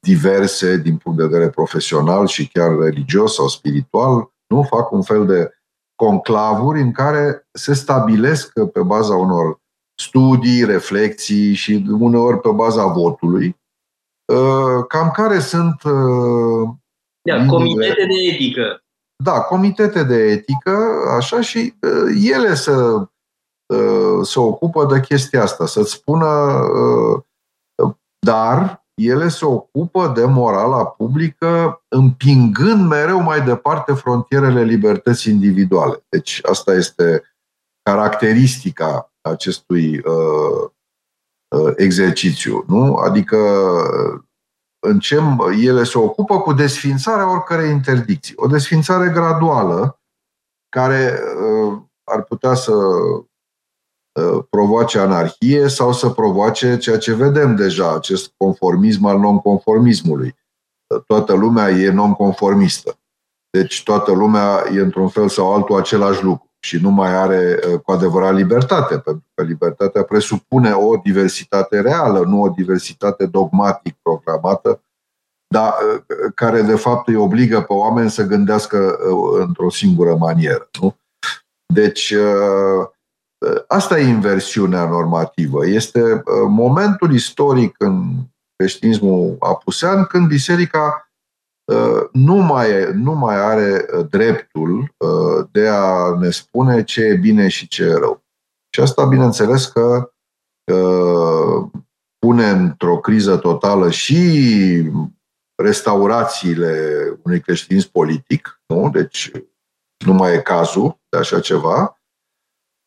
[0.00, 5.26] diverse din punct de vedere profesional și chiar religios sau spiritual, nu fac un fel
[5.26, 5.50] de
[5.94, 9.60] conclavuri în care se stabilesc pe baza unor
[9.98, 13.56] studii, reflexii și uneori pe baza votului,
[14.32, 15.82] uh, cam care sunt.
[15.82, 16.68] Uh,
[17.22, 18.80] da, comitete de etică.
[19.24, 20.76] Da, comitete de etică,
[21.16, 23.06] așa, și uh, ele să
[24.22, 26.60] se ocupă de chestia asta, să-ți spună,
[28.26, 36.04] dar ele se ocupă de morala publică, împingând mereu mai departe frontierele libertății individuale.
[36.08, 37.22] Deci asta este
[37.82, 40.70] caracteristica acestui uh,
[41.56, 42.64] uh, exercițiu.
[42.66, 42.94] Nu?
[42.94, 43.38] Adică
[44.86, 45.20] în ce
[45.60, 48.34] ele se ocupă cu desfințarea oricărei interdicții.
[48.36, 50.00] O desfințare graduală
[50.68, 53.24] care uh, ar putea să uh,
[54.50, 60.34] provoace anarhie sau să provoace ceea ce vedem deja, acest conformism al nonconformismului.
[61.06, 62.98] Toată lumea e nonconformistă.
[63.50, 67.80] Deci toată lumea e într-un fel sau altul același lucru și nu mai are uh,
[67.80, 74.80] cu adevărat libertate, pentru că libertatea presupune o diversitate reală, nu o diversitate dogmatic proclamată,
[75.48, 80.68] dar uh, care de fapt îi obligă pe oameni să gândească uh, într-o singură manieră.
[80.80, 80.96] Nu?
[81.74, 82.14] Deci,
[83.66, 85.66] asta e inversiunea normativă.
[85.66, 88.12] Este momentul istoric în
[88.56, 91.06] creștinismul apusean când biserica
[91.72, 97.14] Uh, nu mai, nu mai are uh, dreptul uh, de a ne spune ce e
[97.14, 98.24] bine și ce e rău.
[98.74, 100.10] Și asta, bineînțeles, că
[102.18, 104.42] pune într-o criză totală și
[105.62, 108.90] restaurațiile unui creștinism politic, nu?
[108.90, 109.32] deci
[110.06, 112.00] nu mai e cazul de așa ceva,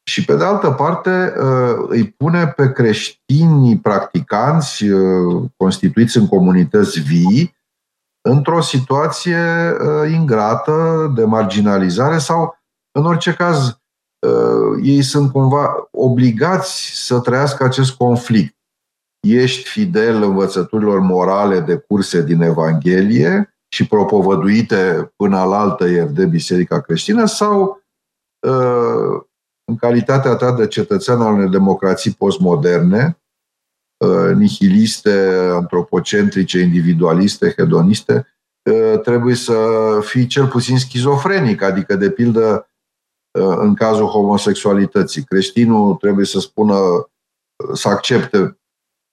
[0.09, 1.33] și pe de altă parte
[1.87, 4.85] îi pune pe creștinii practicanți
[5.57, 7.57] constituiți în comunități vii
[8.21, 9.37] într-o situație
[9.71, 12.57] uh, ingrată de marginalizare sau,
[12.91, 13.79] în orice caz,
[14.27, 18.57] uh, ei sunt cumva obligați să trăiască acest conflict.
[19.27, 26.25] Ești fidel învățăturilor morale de curse din Evanghelie și propovăduite până la altă ieri de
[26.25, 27.83] Biserica Creștină sau
[28.47, 29.28] uh, în
[29.75, 33.19] calitatea ta de cetățean al unei democrații postmoderne,
[34.05, 38.27] Uh, nihiliste, antropocentrice, individualiste, hedoniste,
[38.71, 39.57] uh, trebuie să
[40.01, 42.69] fii cel puțin schizofrenic, adică, de pildă,
[43.31, 45.23] în cazul homosexualității.
[45.23, 46.75] Creștinul trebuie să spună,
[47.73, 48.59] să accepte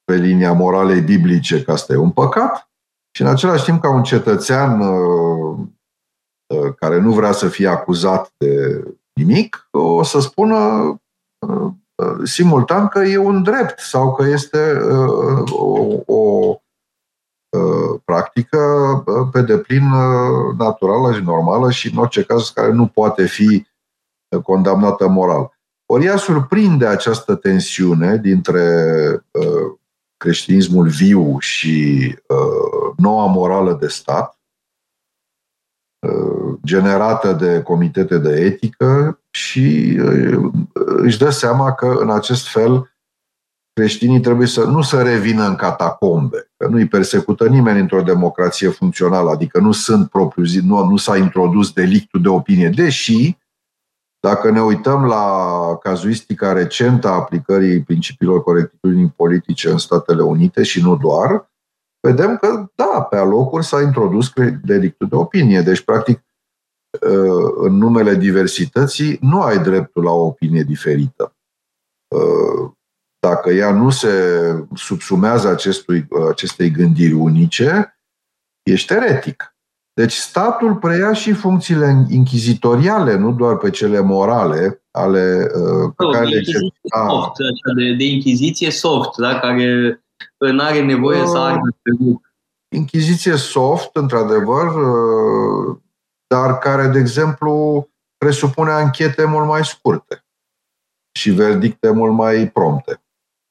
[0.04, 2.70] pe linia moralei biblice că asta e un păcat
[3.16, 4.82] și în același timp ca un cetățean
[6.76, 8.84] care nu vrea să fie acuzat de
[9.20, 10.94] nimic, o să spună
[12.24, 14.78] simultan că e un drept sau că este
[15.50, 16.54] o, o
[18.04, 18.58] practică
[19.32, 19.88] pe deplin
[20.58, 23.66] naturală și normală și în orice caz care nu poate fi
[24.42, 25.58] condamnată moral.
[25.86, 28.84] Ori ea surprinde această tensiune dintre
[30.16, 32.14] creștinismul viu și
[32.96, 34.35] noua morală de stat,
[36.64, 39.98] generată de comitete de etică și
[40.74, 42.90] își dă seama că în acest fel
[43.72, 48.68] creștinii trebuie să nu să revină în catacombe, că nu îi persecută nimeni într-o democrație
[48.68, 53.36] funcțională, adică nu sunt propriu zi, nu, nu s-a introdus delictul de opinie, deși
[54.20, 55.48] dacă ne uităm la
[55.82, 61.50] cazuistica recentă a aplicării principiilor corectitudinii politice în Statele Unite și nu doar,
[62.10, 64.32] vedem că, da, pe alocuri s-a introdus
[64.64, 65.60] delictul de opinie.
[65.60, 66.24] Deci, practic,
[67.56, 71.36] în numele diversității, nu ai dreptul la o opinie diferită
[73.28, 74.10] dacă ea nu se
[74.74, 77.98] subsumează acestui, acestei gândiri unice,
[78.62, 79.54] ești eretic.
[79.94, 86.24] Deci statul preia și funcțiile inchizitoriale, nu doar pe cele morale, ale uh, pe care
[86.24, 87.06] le exercita.
[87.08, 87.32] Soft,
[87.76, 89.38] de, de inchiziție soft, da?
[89.38, 90.00] care
[90.38, 91.90] nu are nevoie uh, să aibă pe
[92.76, 95.76] Inchiziție soft, într-adevăr, uh,
[96.26, 100.24] dar care, de exemplu, presupune anchete mult mai scurte
[101.18, 103.00] și verdicte mult mai prompte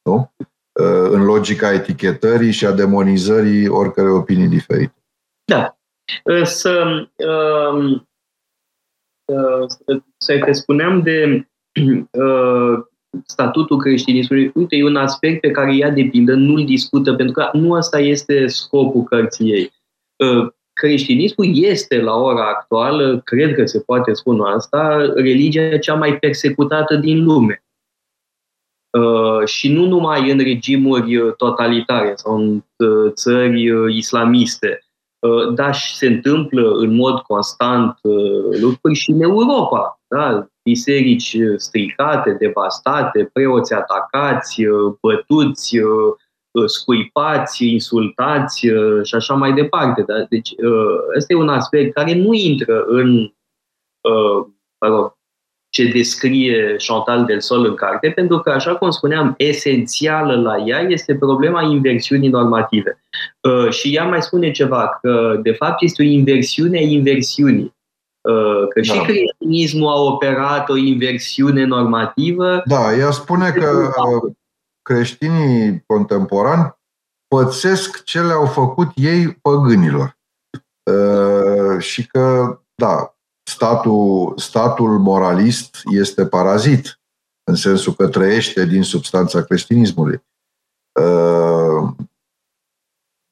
[0.05, 0.31] nu?
[0.79, 5.03] Uh, în logica etichetării și a demonizării oricărei opinii diferite.
[5.45, 5.77] Da.
[6.43, 6.83] Să,
[7.71, 8.07] um,
[9.25, 9.67] uh,
[10.17, 11.47] să te spuneam de
[12.11, 12.85] uh,
[13.25, 14.51] statutul creștinismului.
[14.53, 18.47] Uite, e un aspect pe care ea depinde, nu-l discută, pentru că nu asta este
[18.47, 19.71] scopul cărții ei.
[20.73, 26.95] Creștinismul este, la ora actuală, cred că se poate spune asta, religia cea mai persecutată
[26.95, 27.65] din lume.
[28.95, 34.79] Uh, și nu numai în regimuri uh, totalitare sau în uh, țări islamiste,
[35.53, 37.99] dar și se întâmplă în mod constant
[38.61, 39.99] lucruri și în Europa.
[40.07, 40.47] Da?
[40.69, 44.63] Biserici stricate, devastate, preoți atacați,
[45.01, 45.77] bătuți,
[46.65, 48.67] scuipați, insultați
[49.03, 50.01] și așa mai departe.
[50.01, 50.25] Da?
[50.29, 50.53] Deci
[51.17, 53.33] ăsta e un aspect care nu intră în
[55.75, 60.79] ce descrie Chantal del Sol în carte, pentru că, așa cum spuneam, esențială la ea
[60.79, 62.99] este problema inversiunii normative.
[63.41, 67.74] Uh, și ea mai spune ceva, că de fapt este o inversiune a inversiunii.
[68.25, 69.01] Uh, că și da.
[69.01, 72.61] creștinismul a operat o inversiune normativă.
[72.65, 73.89] Da, ea spune că
[74.81, 76.75] creștinii contemporani
[77.27, 80.17] pățesc ce le-au făcut ei păgânilor.
[80.91, 83.15] Uh, și că, da,
[83.49, 86.99] statul, statul moralist este parazit,
[87.43, 90.23] în sensul că trăiește din substanța creștinismului.
[90.99, 91.89] Uh,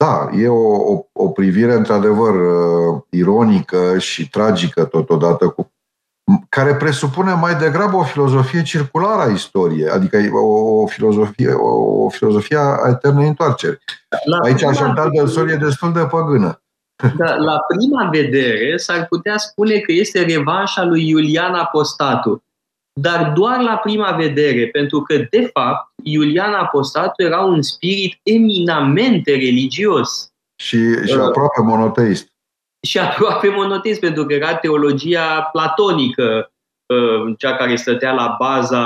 [0.04, 5.72] da, e o, o, o privire într-adevăr uh, ironică și tragică totodată, cu,
[6.50, 12.10] care presupune mai degrabă o filozofie circulară a istoriei, adică o, o filozofie, o, o
[12.10, 13.80] filozofie a eternei întoarceri.
[14.44, 16.58] Aici Chantal del Sol e destul de păgână.
[17.18, 22.44] Da, la prima vedere s-ar putea spune că este revanșa lui Iulian Apostatu.
[23.02, 29.32] Dar doar la prima vedere, pentru că, de fapt, Iulian Apostatu era un spirit eminamente
[29.32, 30.32] religios.
[30.56, 32.32] Și, și uh, aproape monoteist.
[32.82, 36.52] Și aproape monoteist, pentru că era teologia platonică,
[36.86, 38.86] uh, cea care stătea la baza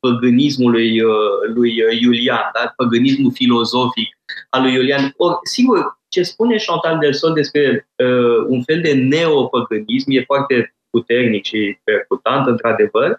[0.00, 2.72] păgânismului uh, lui Iulian, da?
[2.76, 4.16] păgânismul filozofic
[4.50, 5.14] al lui Iulian.
[5.16, 11.44] Or, sigur, ce spune Chantal Delson despre uh, un fel de neopăgânism e foarte puternic
[11.44, 13.16] și percutant, într-adevăr, uh,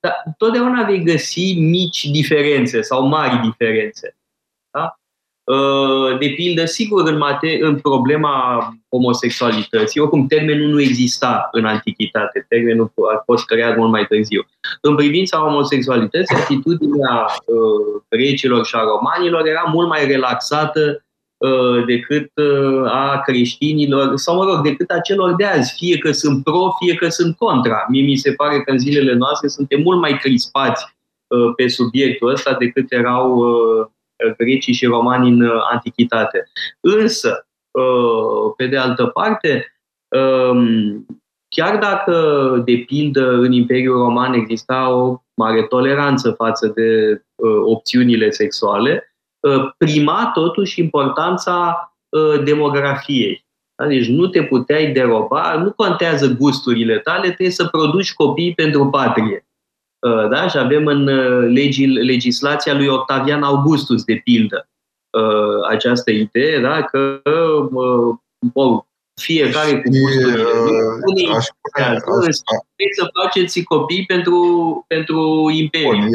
[0.00, 4.16] dar totdeauna vei găsi mici diferențe sau mari diferențe.
[4.70, 4.98] Da?
[5.44, 12.46] Uh, de pildă, sigur, în, mate- în problema homosexualității, oricum termenul nu exista în antichitate,
[12.48, 14.46] termenul a fost creat mult mai târziu.
[14.80, 21.13] În privința homosexualității, atitudinea uh, grecilor și a romanilor era mult mai relaxată Uh,
[21.86, 26.44] decât uh, a creștinilor, sau mă rog, decât a celor de azi, fie că sunt
[26.44, 27.86] pro, fie că sunt contra.
[27.88, 32.30] Mie mi se pare că în zilele noastre suntem mult mai crispați uh, pe subiectul
[32.30, 33.42] ăsta decât erau
[34.36, 36.50] grecii și romani în antichitate.
[36.80, 37.46] Însă,
[38.56, 39.74] pe de altă parte,
[40.08, 41.06] um,
[41.48, 48.30] chiar dacă, de pildă, în Imperiul Roman exista o mare toleranță față de uh, opțiunile
[48.30, 49.13] sexuale, uh,
[49.76, 53.46] prima totuși importanța uh, demografiei.
[53.74, 53.86] Da?
[53.86, 59.46] Deci nu te puteai deroba, nu contează gusturile tale, trebuie să produci copii pentru patrie.
[60.06, 60.48] Uh, da?
[60.48, 64.68] Și avem în uh, legi, legislația lui Octavian Augustus, de pildă,
[65.10, 66.82] uh, această idee da?
[66.82, 67.20] că
[69.14, 70.42] fiecare cu gusturile
[71.04, 72.32] lui, aș trebuie
[72.98, 74.38] să faceți copii pentru,
[74.88, 75.90] pentru imperiu.
[75.90, 76.08] Bun,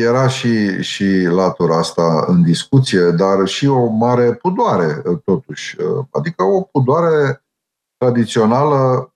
[0.00, 5.76] era și, și latura asta în discuție, dar și o mare pudoare, totuși.
[6.10, 7.44] Adică o pudoare
[7.96, 9.12] tradițională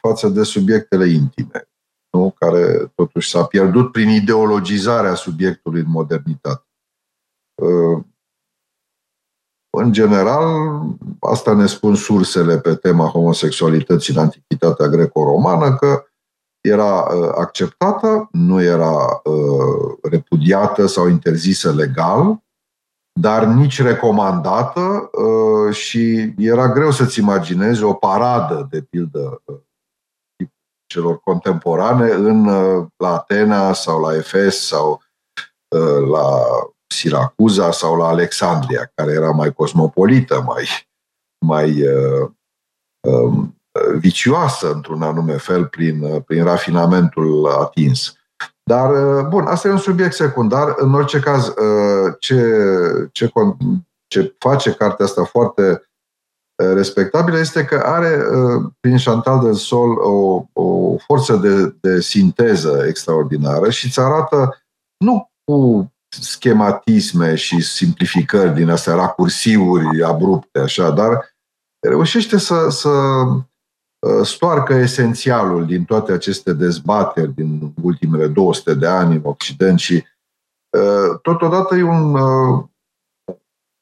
[0.00, 1.68] față de subiectele intime
[2.16, 2.34] nu?
[2.38, 6.66] care totuși s-a pierdut prin ideologizarea subiectului în modernitate.
[9.76, 10.80] Uh, în general,
[11.20, 16.04] asta ne spun sursele pe tema homosexualității în Antichitatea greco-romană, că
[16.60, 22.44] era uh, acceptată, nu era uh, repudiată sau interzisă legal,
[23.20, 25.10] dar nici recomandată
[25.70, 29.42] și era greu să-ți imaginezi o paradă, de pildă,
[30.86, 35.02] celor contemporane în, uh, la Atena sau la Efes sau
[35.68, 36.44] uh, la
[36.96, 40.64] Siracuza sau la Alexandria, care era mai cosmopolită, mai,
[41.46, 42.30] mai uh,
[43.08, 43.60] um,
[43.98, 48.16] vicioasă într-un anume fel prin, prin rafinamentul atins.
[48.62, 50.74] Dar, bun, asta e un subiect secundar.
[50.76, 51.54] În orice caz,
[52.18, 52.42] ce,
[53.12, 53.30] ce,
[54.06, 55.86] ce face cartea asta foarte
[56.56, 62.84] respectabilă este că are uh, prin Chantal del Sol o, o forță de, de sinteză
[62.88, 64.66] extraordinară și îți arată
[65.04, 65.90] nu cu
[66.22, 71.36] schematisme și simplificări din astea, racursiuri abrupte, așa, dar
[71.88, 79.14] reușește să, să uh, stoarcă esențialul din toate aceste dezbateri din ultimele 200 de ani
[79.14, 80.04] în Occident și
[80.78, 82.16] uh, totodată e un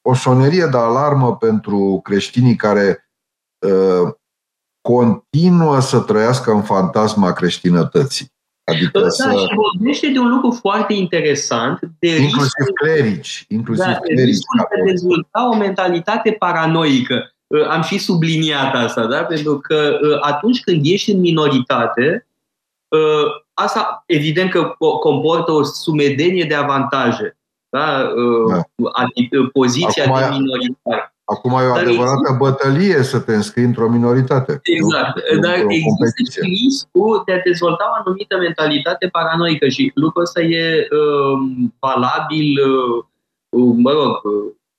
[0.07, 3.11] o sonerie de alarmă pentru creștinii care
[3.66, 4.14] uh,
[4.89, 8.34] continuă să trăiască în fantasma creștinătății.
[8.64, 9.30] Adică da, să...
[9.30, 11.80] și vorbește de un lucru foarte interesant.
[11.98, 13.44] De inclusiv riscul, clerici.
[13.48, 17.34] Inclusiv da, clerici riscul de a dezvolta o mentalitate paranoică.
[17.46, 19.24] Uh, am și subliniat asta, da?
[19.24, 22.26] pentru că uh, atunci când ești în minoritate,
[22.88, 27.36] uh, asta evident că comportă o sumedenie de avantaje
[27.74, 28.14] da?
[28.48, 28.60] da.
[28.92, 31.13] Adică poziția acum, de minoritar.
[31.24, 32.36] Acum e o dar adevărată există...
[32.38, 34.60] bătălie să te înscrii într-o minoritate.
[34.62, 35.14] Exact.
[35.34, 35.40] Nu?
[35.40, 40.40] Dar o există și riscul de a dezvolta o anumită mentalitate paranoică și lucrul ăsta
[40.40, 41.38] e uh,
[41.78, 42.48] valabil,
[43.50, 44.12] uh, mă rog,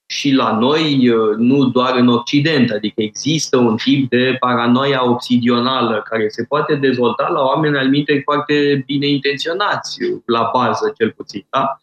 [0.08, 6.01] și la noi, uh, nu doar în Occident, adică există un tip de paranoia obsidională
[6.10, 11.45] care se poate dezvolta la oameni al minte foarte bine intenționați, la bază cel puțin.
[11.49, 11.80] Da?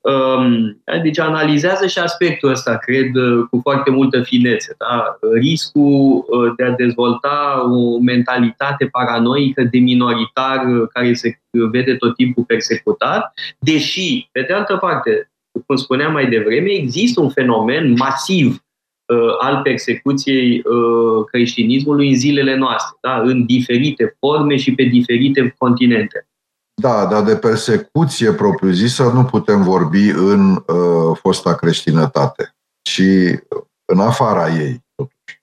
[0.00, 4.74] Um, deci analizează și aspectul ăsta, cred, uh, cu foarte multă finețe.
[4.78, 5.18] Da?
[5.32, 12.44] Riscul uh, de a dezvolta o mentalitate paranoică de minoritar care se vede tot timpul
[12.44, 15.29] persecutat, deși, pe de altă parte,
[15.66, 18.64] cum spuneam mai devreme, există un fenomen masiv
[19.06, 23.20] uh, al persecuției uh, creștinismului în zilele noastre, da?
[23.20, 26.28] în diferite forme și pe diferite continente.
[26.74, 33.02] Da, dar de persecuție propriu-zisă nu putem vorbi în uh, fosta creștinătate, ci
[33.84, 35.42] în afara ei, totuși.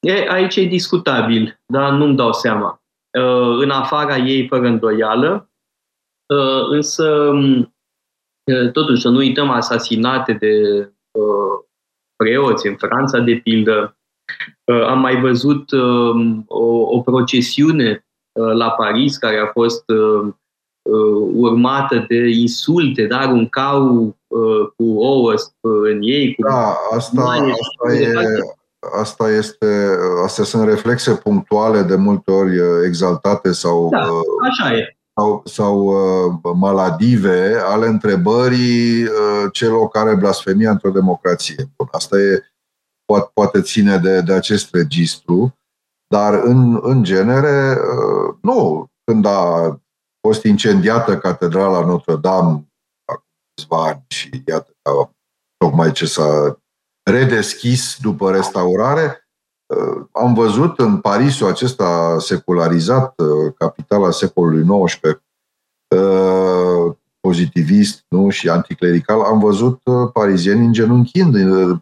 [0.00, 2.82] E, aici e discutabil, dar nu-mi dau seama.
[3.18, 5.51] Uh, în afara ei, fără îndoială, Uh,
[6.70, 7.74] însă, um,
[8.52, 10.52] uh, totuși, să nu uităm asasinate de
[11.10, 11.64] uh,
[12.16, 13.96] preoți în Franța, de pildă.
[14.86, 19.84] Am mai văzut um, o, o procesiune la Paris care a fost
[21.32, 24.16] urmată de insulte, dar un cau
[24.76, 26.34] cu ouă în ei.
[26.34, 28.12] Cu da, asta, asta, e,
[29.00, 32.52] asta este, astea sunt reflexe punctuale de multe ori
[32.86, 34.08] exaltate sau da,
[34.48, 41.70] așa e sau, sau uh, maladive ale întrebării uh, celor care blasfemia într-o democrație.
[41.76, 42.42] Bun, asta e,
[43.04, 45.58] poate, poate ține de, de acest registru,
[46.06, 48.90] dar în, în genere, uh, nu.
[49.04, 49.80] Când a
[50.26, 52.66] fost incendiată catedrala Notre-Dame
[53.04, 54.72] acum câțiva ani și iată,
[55.56, 56.58] tocmai ce s-a
[57.10, 59.21] redeschis după restaurare, Uh,
[60.12, 65.22] am văzut în Parisul acesta secularizat, uh, capitala secolului XIX,
[65.96, 68.30] uh, pozitivist nu?
[68.30, 69.80] și anticlerical, am văzut
[70.12, 71.36] parizieni îngenunchind.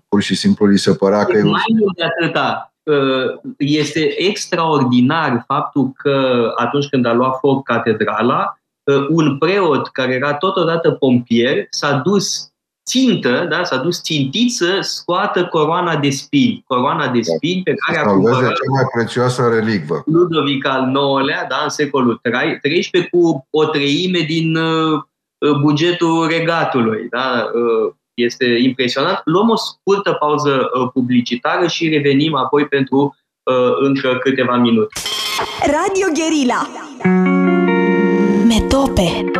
[0.08, 1.32] Pur și simplu li se părea că...
[1.32, 2.72] Mai mult de atâta.
[3.58, 8.58] este extraordinar faptul că atunci când a luat foc catedrala,
[9.08, 12.49] un preot care era totodată pompier s-a dus
[12.90, 16.64] țintă, da, s-a dus țintit să scoată coroana de spini.
[16.66, 17.32] Coroana de da.
[17.36, 20.02] spini pe care a cumpărat cea mai prețioasă relicvă.
[20.06, 22.20] Ludovic al IX-lea, da, în secolul
[22.62, 25.02] XIII, cu o treime din uh,
[25.60, 27.06] bugetul regatului.
[27.10, 27.50] Da?
[27.54, 29.20] Uh, este impresionant.
[29.24, 35.00] Luăm o scurtă pauză uh, publicitară și revenim apoi pentru uh, încă câteva minute.
[35.66, 36.68] Radio Guerilla
[38.46, 39.30] Metope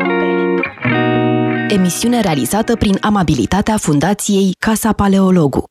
[1.72, 5.64] Emisiune realizată prin amabilitatea Fundației Casa Paleologu.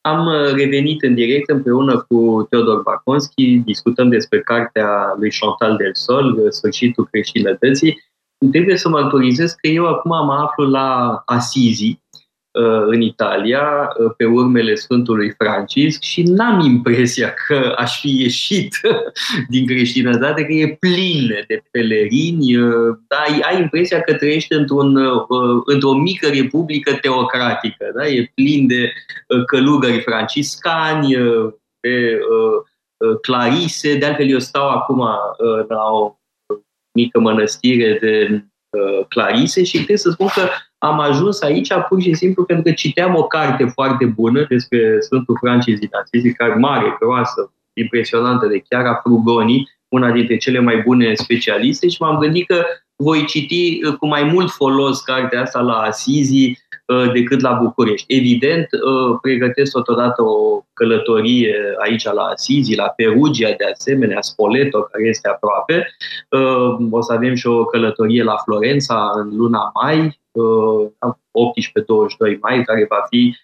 [0.00, 5.90] Am uh, revenit în direct împreună cu Teodor Baconski, discutăm despre cartea lui Chantal del
[5.94, 8.02] Sol, Sfârșitul creștinătății.
[8.50, 12.09] Trebuie să mărturisesc că eu acum mă aflu la Asizi, Uh,
[12.86, 13.62] în Italia
[13.98, 18.80] uh, pe urmele Sfântului Francisc și n-am impresia că aș fi ieșit
[19.48, 24.96] din creștinătate, că e plin de pelerini, uh, dar ai, ai impresia că trăiești într-un,
[25.64, 28.06] într-o mică republică teocratică, da?
[28.06, 28.92] e plin de
[29.46, 31.16] călugări franciscani,
[31.80, 32.18] de
[33.20, 34.98] clarise, de altfel eu stau acum
[35.68, 36.14] la o
[36.94, 38.44] mică mănăstire de
[39.08, 40.48] clarise și trebuie să spun că
[40.82, 45.36] am ajuns aici pur și simplu pentru că citeam o carte foarte bună despre Sfântul
[45.40, 50.76] Francis din Asizi, care mare, groasă, impresionantă de chiar a Frugoni, una dintre cele mai
[50.76, 52.64] bune specialiste și m-am gândit că
[52.96, 56.56] voi citi uh, cu mai mult folos cartea asta la Asizi uh,
[57.12, 58.14] decât la București.
[58.16, 65.08] Evident, uh, pregătesc totodată o călătorie aici la Asizi, la Perugia de asemenea, Spoleto, care
[65.08, 65.94] este aproape.
[66.90, 70.20] O să avem și o călătorie la Florența în luna mai,
[72.34, 73.36] 18-22 mai, care va fi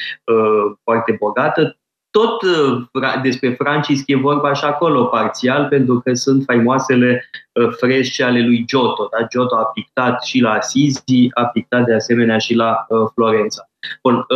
[0.82, 1.76] foarte bogată
[2.16, 2.82] tot uh,
[3.22, 8.64] despre Francis e vorba și acolo parțial, pentru că sunt faimoasele uh, fresce ale lui
[8.66, 9.08] Giotto.
[9.10, 9.26] Da?
[9.26, 13.68] Giotto a pictat și la Assisi, a pictat de asemenea și la uh, Florența.
[14.02, 14.26] Bun,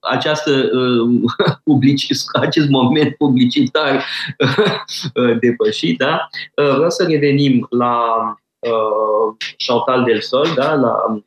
[0.00, 0.50] această,
[1.64, 4.04] publici, acest moment publicitar
[5.40, 6.28] depășit, da?
[6.54, 7.94] vreau să revenim la
[9.66, 10.74] Chantal del Sol, da?
[10.74, 11.20] la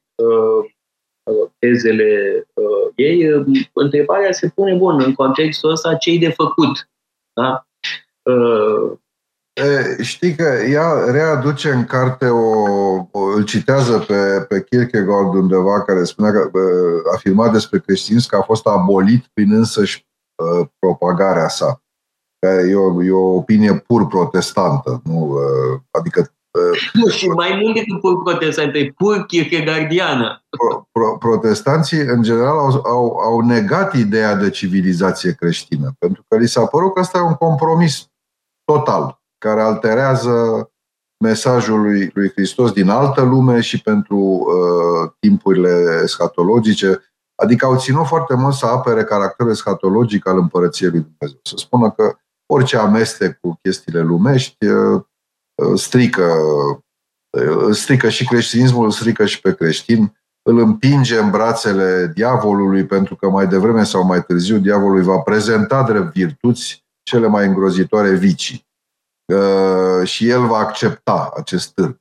[1.59, 6.89] tezele uh, ei, uh, întrebarea se pune, bun, în contextul ăsta, ce de făcut?
[7.33, 7.67] Da?
[8.21, 8.99] Uh,
[10.01, 12.49] Știi că ea readuce în carte o,
[13.11, 16.51] o îl citează pe, pe Kierkegaard undeva care spunea că
[17.15, 20.07] afirma despre creștinism că a fost abolit prin însăși
[20.79, 21.81] propagarea sa.
[22.69, 25.01] E o, e o opinie pur protestantă.
[25.03, 25.37] Nu?
[25.91, 26.31] Adică
[26.93, 30.43] nu, și mai mult decât pur protestant, e pur kierkegaardiană.
[30.49, 36.37] Pro, pro, protestanții, în general, au, au, au negat ideea de civilizație creștină, pentru că
[36.37, 38.09] li s-a părut că ăsta e un compromis
[38.63, 40.65] total, care alterează
[41.23, 47.01] mesajul lui, lui Hristos din altă lume și pentru uh, timpurile eschatologice.
[47.35, 51.39] Adică au ținut foarte mult să apere caracterul eschatologic al împărăției lui Dumnezeu.
[51.43, 52.15] Să spună că
[52.53, 55.01] orice amestec cu chestiile lumești uh,
[55.75, 56.33] strică,
[57.71, 63.47] strică și creștinismul, strică și pe creștin, îl împinge în brațele diavolului pentru că mai
[63.47, 68.67] devreme sau mai târziu diavolul va prezenta drept virtuți cele mai îngrozitoare vicii.
[70.03, 71.99] Și el va accepta acest târg.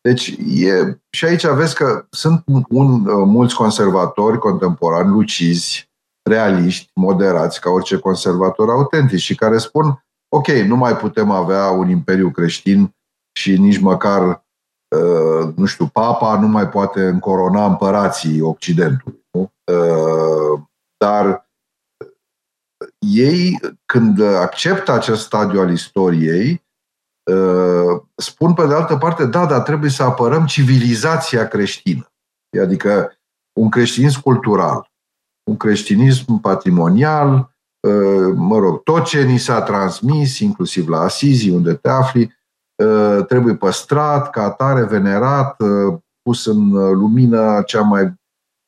[0.00, 5.90] Deci, e, și aici vezi că sunt un, mulți conservatori contemporani, lucizi,
[6.22, 11.88] realiști, moderați, ca orice conservator autentic și care spun ok, nu mai putem avea un
[11.88, 12.96] imperiu creștin
[13.38, 14.44] și nici măcar,
[14.96, 19.26] uh, nu știu, papa nu mai poate încorona împărații Occidentului.
[19.30, 19.52] Nu?
[19.72, 20.60] Uh,
[20.96, 21.48] dar
[22.98, 26.64] ei, când acceptă acest stadiu al istoriei,
[27.30, 32.12] uh, spun pe de altă parte, da, dar trebuie să apărăm civilizația creștină.
[32.62, 33.12] Adică
[33.60, 34.90] un creștinism cultural,
[35.50, 37.56] un creștinism patrimonial,
[38.34, 42.36] mă rog, tot ce ni s-a transmis, inclusiv la Asizi, unde te afli,
[42.84, 48.14] ă, trebuie păstrat, ca atare, venerat, ă, pus în lumină cea mai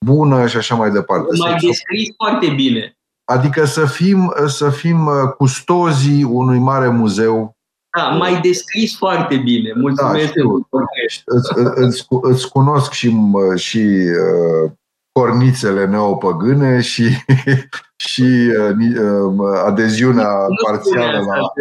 [0.06, 1.36] bună și așa mai departe.
[1.38, 2.94] Mai descris foarte bine.
[3.24, 7.56] Adică să fim, să fim custozii unui mare muzeu.
[7.96, 9.72] Da, mai descris foarte bine.
[9.76, 10.32] Mulțumesc.
[10.32, 13.16] Da, îți, îți, îți cunosc și,
[13.54, 14.70] și uh,
[15.12, 17.08] cornițele neopăgâne și,
[18.08, 20.28] și uh, adeziunea
[20.66, 21.52] parțială la,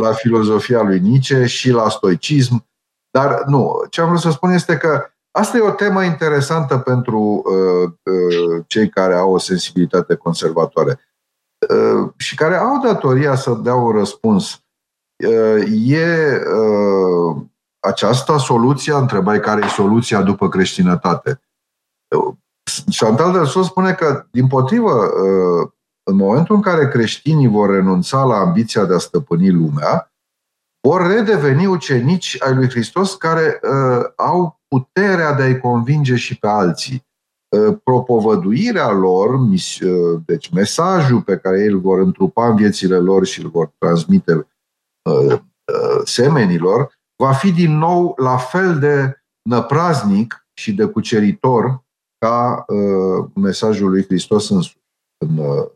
[0.00, 2.66] la filozofia lui Nietzsche și la stoicism.
[3.10, 7.18] Dar nu, ce am vrut să spun este că asta e o temă interesantă pentru
[7.20, 11.00] uh, uh, cei care au o sensibilitate conservatoare.
[12.16, 14.58] și care au datoria să dea un răspuns.
[15.86, 16.42] E
[17.80, 18.98] aceasta soluția?
[18.98, 21.40] Întrebai care e soluția după creștinătate.
[22.98, 25.10] Chantal del Sol spune că, din potrivă,
[26.02, 30.14] în momentul în care creștinii vor renunța la ambiția de a stăpâni lumea,
[30.88, 36.46] vor redeveni ucenici ai lui Hristos care uh, au puterea de a-i convinge și pe
[36.46, 37.06] alții.
[37.56, 42.96] Uh, propovăduirea lor, mis, uh, deci mesajul pe care ei îl vor întrupa în viețile
[42.96, 49.22] lor și îl vor transmite uh, uh, semenilor, va fi din nou la fel de
[49.42, 51.83] năpraznic și de cuceritor
[52.24, 54.78] ca uh, mesajul lui Hristos însuși.
[55.18, 55.66] În, uh,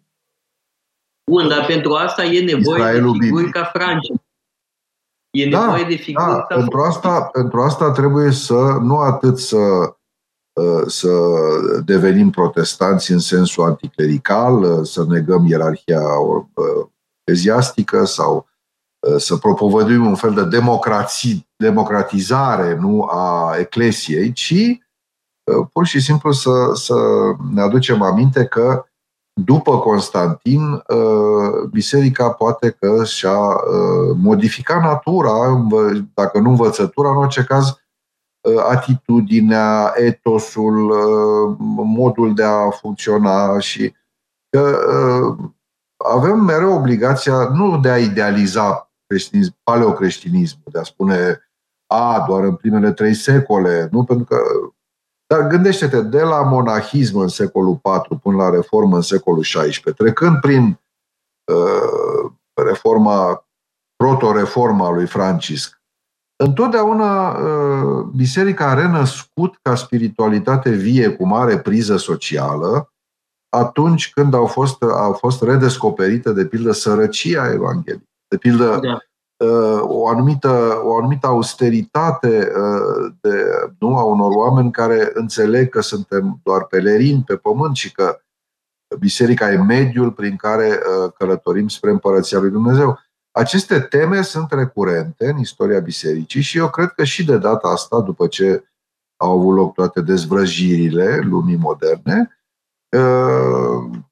[1.31, 4.13] Bun, dar pentru asta e nevoie Israelul de figuri ca Franci.
[5.31, 9.39] E da, nevoie de figuri da, ca pentru asta, pentru asta trebuie să, nu atât
[9.39, 9.57] să,
[10.61, 11.11] uh, să
[11.85, 16.87] devenim protestanți în sensul anticlerical, uh, să negăm ierarhia uh,
[17.25, 18.47] eziastică sau
[19.17, 24.79] să propovăduim un fel de democrație, democratizare nu a eclesiei, ci
[25.73, 26.95] pur și simplu să, să
[27.53, 28.85] ne aducem aminte că
[29.45, 35.67] după Constantin, uh, biserica poate că și-a uh, modificat natura,
[36.15, 40.97] dacă nu învățătura, în orice caz, uh, atitudinea, etosul,
[41.85, 43.95] modul de a funcționa și
[44.51, 44.79] că
[45.97, 51.43] avem mereu obligația nu de a idealiza creștinism, paleocreștinismul, de a spune
[51.87, 54.05] a, doar în primele trei secole, nu?
[54.05, 54.37] Pentru că
[55.35, 60.41] dar gândește-te, de la monahism în secolul IV până la reformă în secolul XVI, trecând
[60.41, 60.81] prin
[61.53, 62.31] uh,
[62.65, 63.47] reforma,
[63.97, 65.83] proto-reforma lui Francisc,
[66.45, 72.93] întotdeauna uh, biserica a renăscut ca spiritualitate vie cu mare priză socială
[73.49, 78.09] atunci când au fost, au fost redescoperite, de pildă, sărăcia Evangheliei.
[78.29, 78.99] De pildă, da.
[79.45, 83.45] Uh, o anumită, o anumită austeritate uh, de,
[83.79, 88.21] nu, a unor oameni care înțeleg că suntem doar pelerini pe pământ și că
[88.99, 92.99] biserica e mediul prin care uh, călătorim spre împărăția lui Dumnezeu.
[93.31, 98.01] Aceste teme sunt recurente în istoria bisericii și eu cred că și de data asta,
[98.01, 98.65] după ce
[99.17, 102.41] au avut loc toate dezvrăjirile lumii moderne,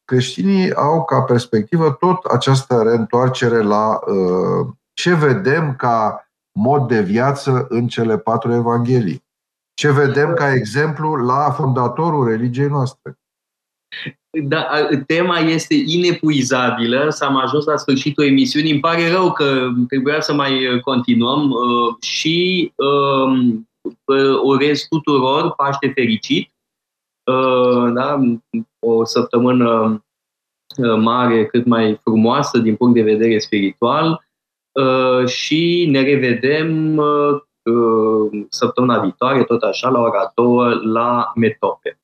[0.04, 4.00] creștinii au ca perspectivă tot această reîntoarcere la
[4.96, 9.24] ce vedem ca mod de viață în cele patru evanghelii.
[9.74, 13.18] Ce vedem ca exemplu la fondatorul religiei noastre.
[14.42, 14.68] Da,
[15.06, 17.10] tema este inepuizabilă.
[17.10, 18.70] S-am ajuns la sfârșitul emisiunii.
[18.70, 23.68] Îmi pare rău că trebuia să mai continuăm uh, și um,
[24.44, 26.52] urez tuturor Paște fericit.
[27.30, 28.20] Uh, da?
[28.78, 30.02] O săptămână
[30.76, 34.25] uh, mare, cât mai frumoasă din punct de vedere spiritual Uh,
[35.26, 37.06] și ne revedem uh,
[37.62, 40.46] uh, săptămâna viitoare, tot așa, la ora 2
[40.92, 41.98] la Metope.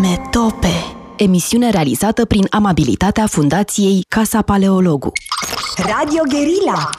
[0.00, 5.12] Metope emisiune realizată prin amabilitatea Fundației Casa Paleologu.
[5.76, 6.90] Radio Guerilla